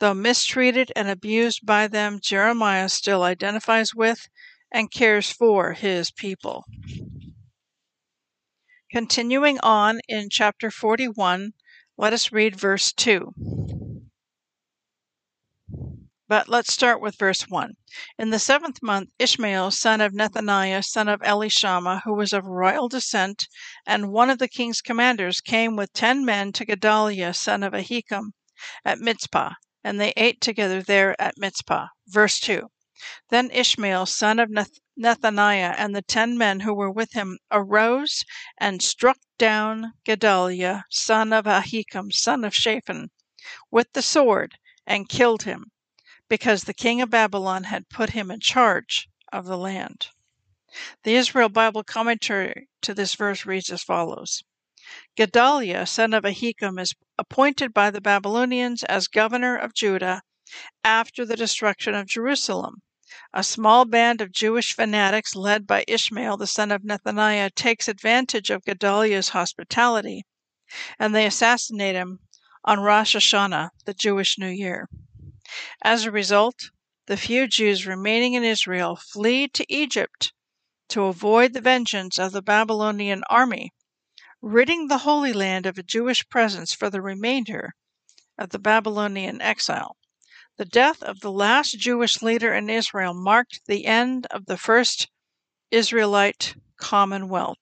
Though 0.00 0.14
mistreated 0.14 0.90
and 0.96 1.08
abused 1.08 1.64
by 1.64 1.86
them, 1.86 2.18
Jeremiah 2.20 2.88
still 2.88 3.22
identifies 3.22 3.94
with 3.94 4.28
and 4.72 4.90
cares 4.90 5.30
for 5.30 5.74
his 5.74 6.10
people. 6.10 6.64
Continuing 8.90 9.60
on 9.60 10.00
in 10.08 10.28
chapter 10.28 10.72
41, 10.72 11.52
let 11.96 12.12
us 12.12 12.32
read 12.32 12.58
verse 12.58 12.92
2. 12.92 13.79
But 16.30 16.48
let's 16.48 16.72
start 16.72 17.00
with 17.00 17.18
verse 17.18 17.48
1. 17.48 17.72
In 18.16 18.30
the 18.30 18.38
seventh 18.38 18.80
month, 18.84 19.10
Ishmael, 19.18 19.72
son 19.72 20.00
of 20.00 20.12
Nethaniah, 20.12 20.84
son 20.84 21.08
of 21.08 21.18
Elishama, 21.22 22.02
who 22.04 22.14
was 22.14 22.32
of 22.32 22.46
royal 22.46 22.88
descent, 22.88 23.48
and 23.84 24.12
one 24.12 24.30
of 24.30 24.38
the 24.38 24.46
king's 24.46 24.80
commanders, 24.80 25.40
came 25.40 25.74
with 25.74 25.92
ten 25.92 26.24
men 26.24 26.52
to 26.52 26.64
Gedaliah, 26.64 27.34
son 27.34 27.64
of 27.64 27.72
Ahikam, 27.74 28.30
at 28.84 29.00
Mizpah, 29.00 29.54
and 29.82 30.00
they 30.00 30.12
ate 30.16 30.40
together 30.40 30.84
there 30.84 31.20
at 31.20 31.34
Mizpah. 31.36 31.88
Verse 32.06 32.38
2. 32.38 32.68
Then 33.30 33.50
Ishmael, 33.50 34.06
son 34.06 34.38
of 34.38 34.50
Nethaniah, 34.96 35.74
and 35.76 35.96
the 35.96 36.02
ten 36.02 36.38
men 36.38 36.60
who 36.60 36.72
were 36.72 36.92
with 36.92 37.12
him 37.12 37.40
arose 37.50 38.24
and 38.56 38.80
struck 38.80 39.18
down 39.36 39.94
Gedaliah, 40.04 40.84
son 40.90 41.32
of 41.32 41.46
Ahikam, 41.46 42.12
son 42.12 42.44
of 42.44 42.54
Shaphan, 42.54 43.10
with 43.72 43.92
the 43.94 44.02
sword, 44.02 44.58
and 44.86 45.08
killed 45.08 45.42
him 45.42 45.72
because 46.30 46.62
the 46.62 46.72
king 46.72 47.02
of 47.02 47.10
Babylon 47.10 47.64
had 47.64 47.90
put 47.90 48.10
him 48.10 48.30
in 48.30 48.38
charge 48.38 49.08
of 49.32 49.46
the 49.46 49.58
land. 49.58 50.06
The 51.02 51.16
Israel 51.16 51.48
Bible 51.48 51.82
commentary 51.82 52.68
to 52.82 52.94
this 52.94 53.16
verse 53.16 53.44
reads 53.44 53.68
as 53.68 53.82
follows 53.82 54.44
Gedaliah, 55.16 55.86
son 55.86 56.14
of 56.14 56.24
Ahikam, 56.24 56.78
is 56.78 56.94
appointed 57.18 57.74
by 57.74 57.90
the 57.90 58.00
Babylonians 58.00 58.84
as 58.84 59.08
governor 59.08 59.56
of 59.56 59.74
Judah 59.74 60.22
after 60.84 61.26
the 61.26 61.36
destruction 61.36 61.96
of 61.96 62.06
Jerusalem. 62.06 62.82
A 63.34 63.42
small 63.42 63.84
band 63.84 64.20
of 64.20 64.30
Jewish 64.30 64.72
fanatics 64.72 65.34
led 65.34 65.66
by 65.66 65.84
Ishmael, 65.88 66.36
the 66.36 66.46
son 66.46 66.70
of 66.70 66.82
Nethaniah, 66.82 67.52
takes 67.56 67.88
advantage 67.88 68.50
of 68.50 68.64
Gedaliah's 68.64 69.30
hospitality, 69.30 70.22
and 70.96 71.12
they 71.12 71.26
assassinate 71.26 71.96
him 71.96 72.20
on 72.64 72.78
Rosh 72.78 73.16
Hashanah, 73.16 73.70
the 73.84 73.94
Jewish 73.94 74.38
New 74.38 74.48
Year. 74.48 74.88
As 75.82 76.04
a 76.04 76.10
result, 76.10 76.70
the 77.06 77.16
few 77.16 77.46
Jews 77.48 77.86
remaining 77.86 78.34
in 78.34 78.44
Israel 78.44 78.96
flee 78.96 79.48
to 79.48 79.64
Egypt 79.72 80.34
to 80.90 81.04
avoid 81.04 81.54
the 81.54 81.62
vengeance 81.62 82.18
of 82.18 82.32
the 82.32 82.42
Babylonian 82.42 83.24
army, 83.30 83.72
ridding 84.42 84.88
the 84.88 84.98
Holy 84.98 85.32
Land 85.32 85.64
of 85.64 85.78
a 85.78 85.82
Jewish 85.82 86.28
presence 86.28 86.74
for 86.74 86.90
the 86.90 87.00
remainder 87.00 87.72
of 88.36 88.50
the 88.50 88.58
Babylonian 88.58 89.40
exile. 89.40 89.96
The 90.58 90.66
death 90.66 91.02
of 91.02 91.20
the 91.20 91.32
last 91.32 91.78
Jewish 91.78 92.20
leader 92.20 92.54
in 92.54 92.68
Israel 92.68 93.14
marked 93.14 93.62
the 93.64 93.86
end 93.86 94.26
of 94.26 94.44
the 94.44 94.58
first 94.58 95.08
Israelite 95.70 96.56
commonwealth. 96.76 97.58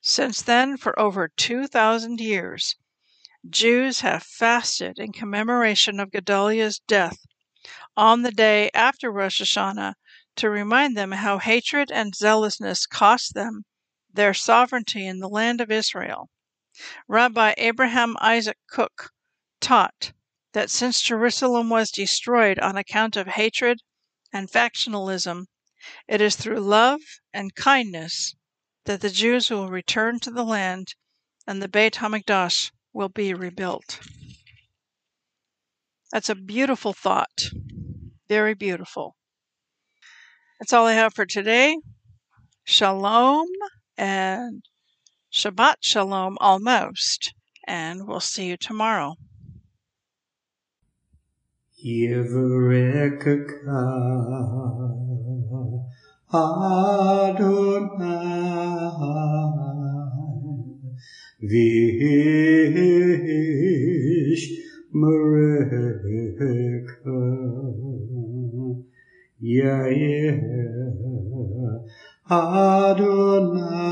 Since 0.00 0.40
then, 0.40 0.76
for 0.76 0.96
over 0.96 1.26
2,000 1.26 2.20
years, 2.20 2.76
Jews 3.48 4.00
have 4.00 4.22
fasted 4.22 5.00
in 5.00 5.10
commemoration 5.10 5.98
of 5.98 6.12
Gedaliah's 6.12 6.78
death 6.78 7.25
on 7.96 8.22
the 8.22 8.30
day 8.30 8.70
after 8.74 9.10
Rosh 9.10 9.40
Hashanah 9.40 9.94
to 10.36 10.50
remind 10.50 10.96
them 10.96 11.12
how 11.12 11.38
hatred 11.38 11.90
and 11.90 12.14
zealousness 12.14 12.86
cost 12.86 13.34
them 13.34 13.64
their 14.12 14.34
sovereignty 14.34 15.06
in 15.06 15.18
the 15.18 15.28
land 15.28 15.60
of 15.60 15.70
Israel. 15.70 16.28
Rabbi 17.08 17.54
Abraham 17.56 18.16
Isaac 18.20 18.58
Kook 18.68 19.10
taught 19.60 20.12
that 20.52 20.70
since 20.70 21.00
Jerusalem 21.00 21.70
was 21.70 21.90
destroyed 21.90 22.58
on 22.58 22.76
account 22.76 23.16
of 23.16 23.28
hatred 23.28 23.80
and 24.32 24.50
factionalism, 24.50 25.46
it 26.08 26.20
is 26.20 26.36
through 26.36 26.60
love 26.60 27.00
and 27.32 27.54
kindness 27.54 28.34
that 28.84 29.00
the 29.00 29.10
Jews 29.10 29.50
will 29.50 29.68
return 29.68 30.20
to 30.20 30.30
the 30.30 30.44
land 30.44 30.94
and 31.46 31.62
the 31.62 31.68
Beit 31.68 31.94
HaMikdash 31.94 32.72
will 32.92 33.08
be 33.08 33.32
rebuilt. 33.32 34.00
That's 36.12 36.28
a 36.28 36.34
beautiful 36.34 36.92
thought. 36.92 37.50
Very 38.28 38.54
beautiful. 38.54 39.14
That's 40.58 40.72
all 40.72 40.86
I 40.86 40.94
have 40.94 41.14
for 41.14 41.26
today. 41.26 41.76
Shalom 42.64 43.46
and 43.96 44.62
Shabbat 45.32 45.76
Shalom 45.80 46.36
almost. 46.40 47.34
And 47.68 48.06
we'll 48.06 48.20
see 48.20 48.46
you 48.46 48.56
tomorrow. 48.56 49.14
Vish 61.42 62.26
Yair 69.42 70.40
Adonai 72.30 73.86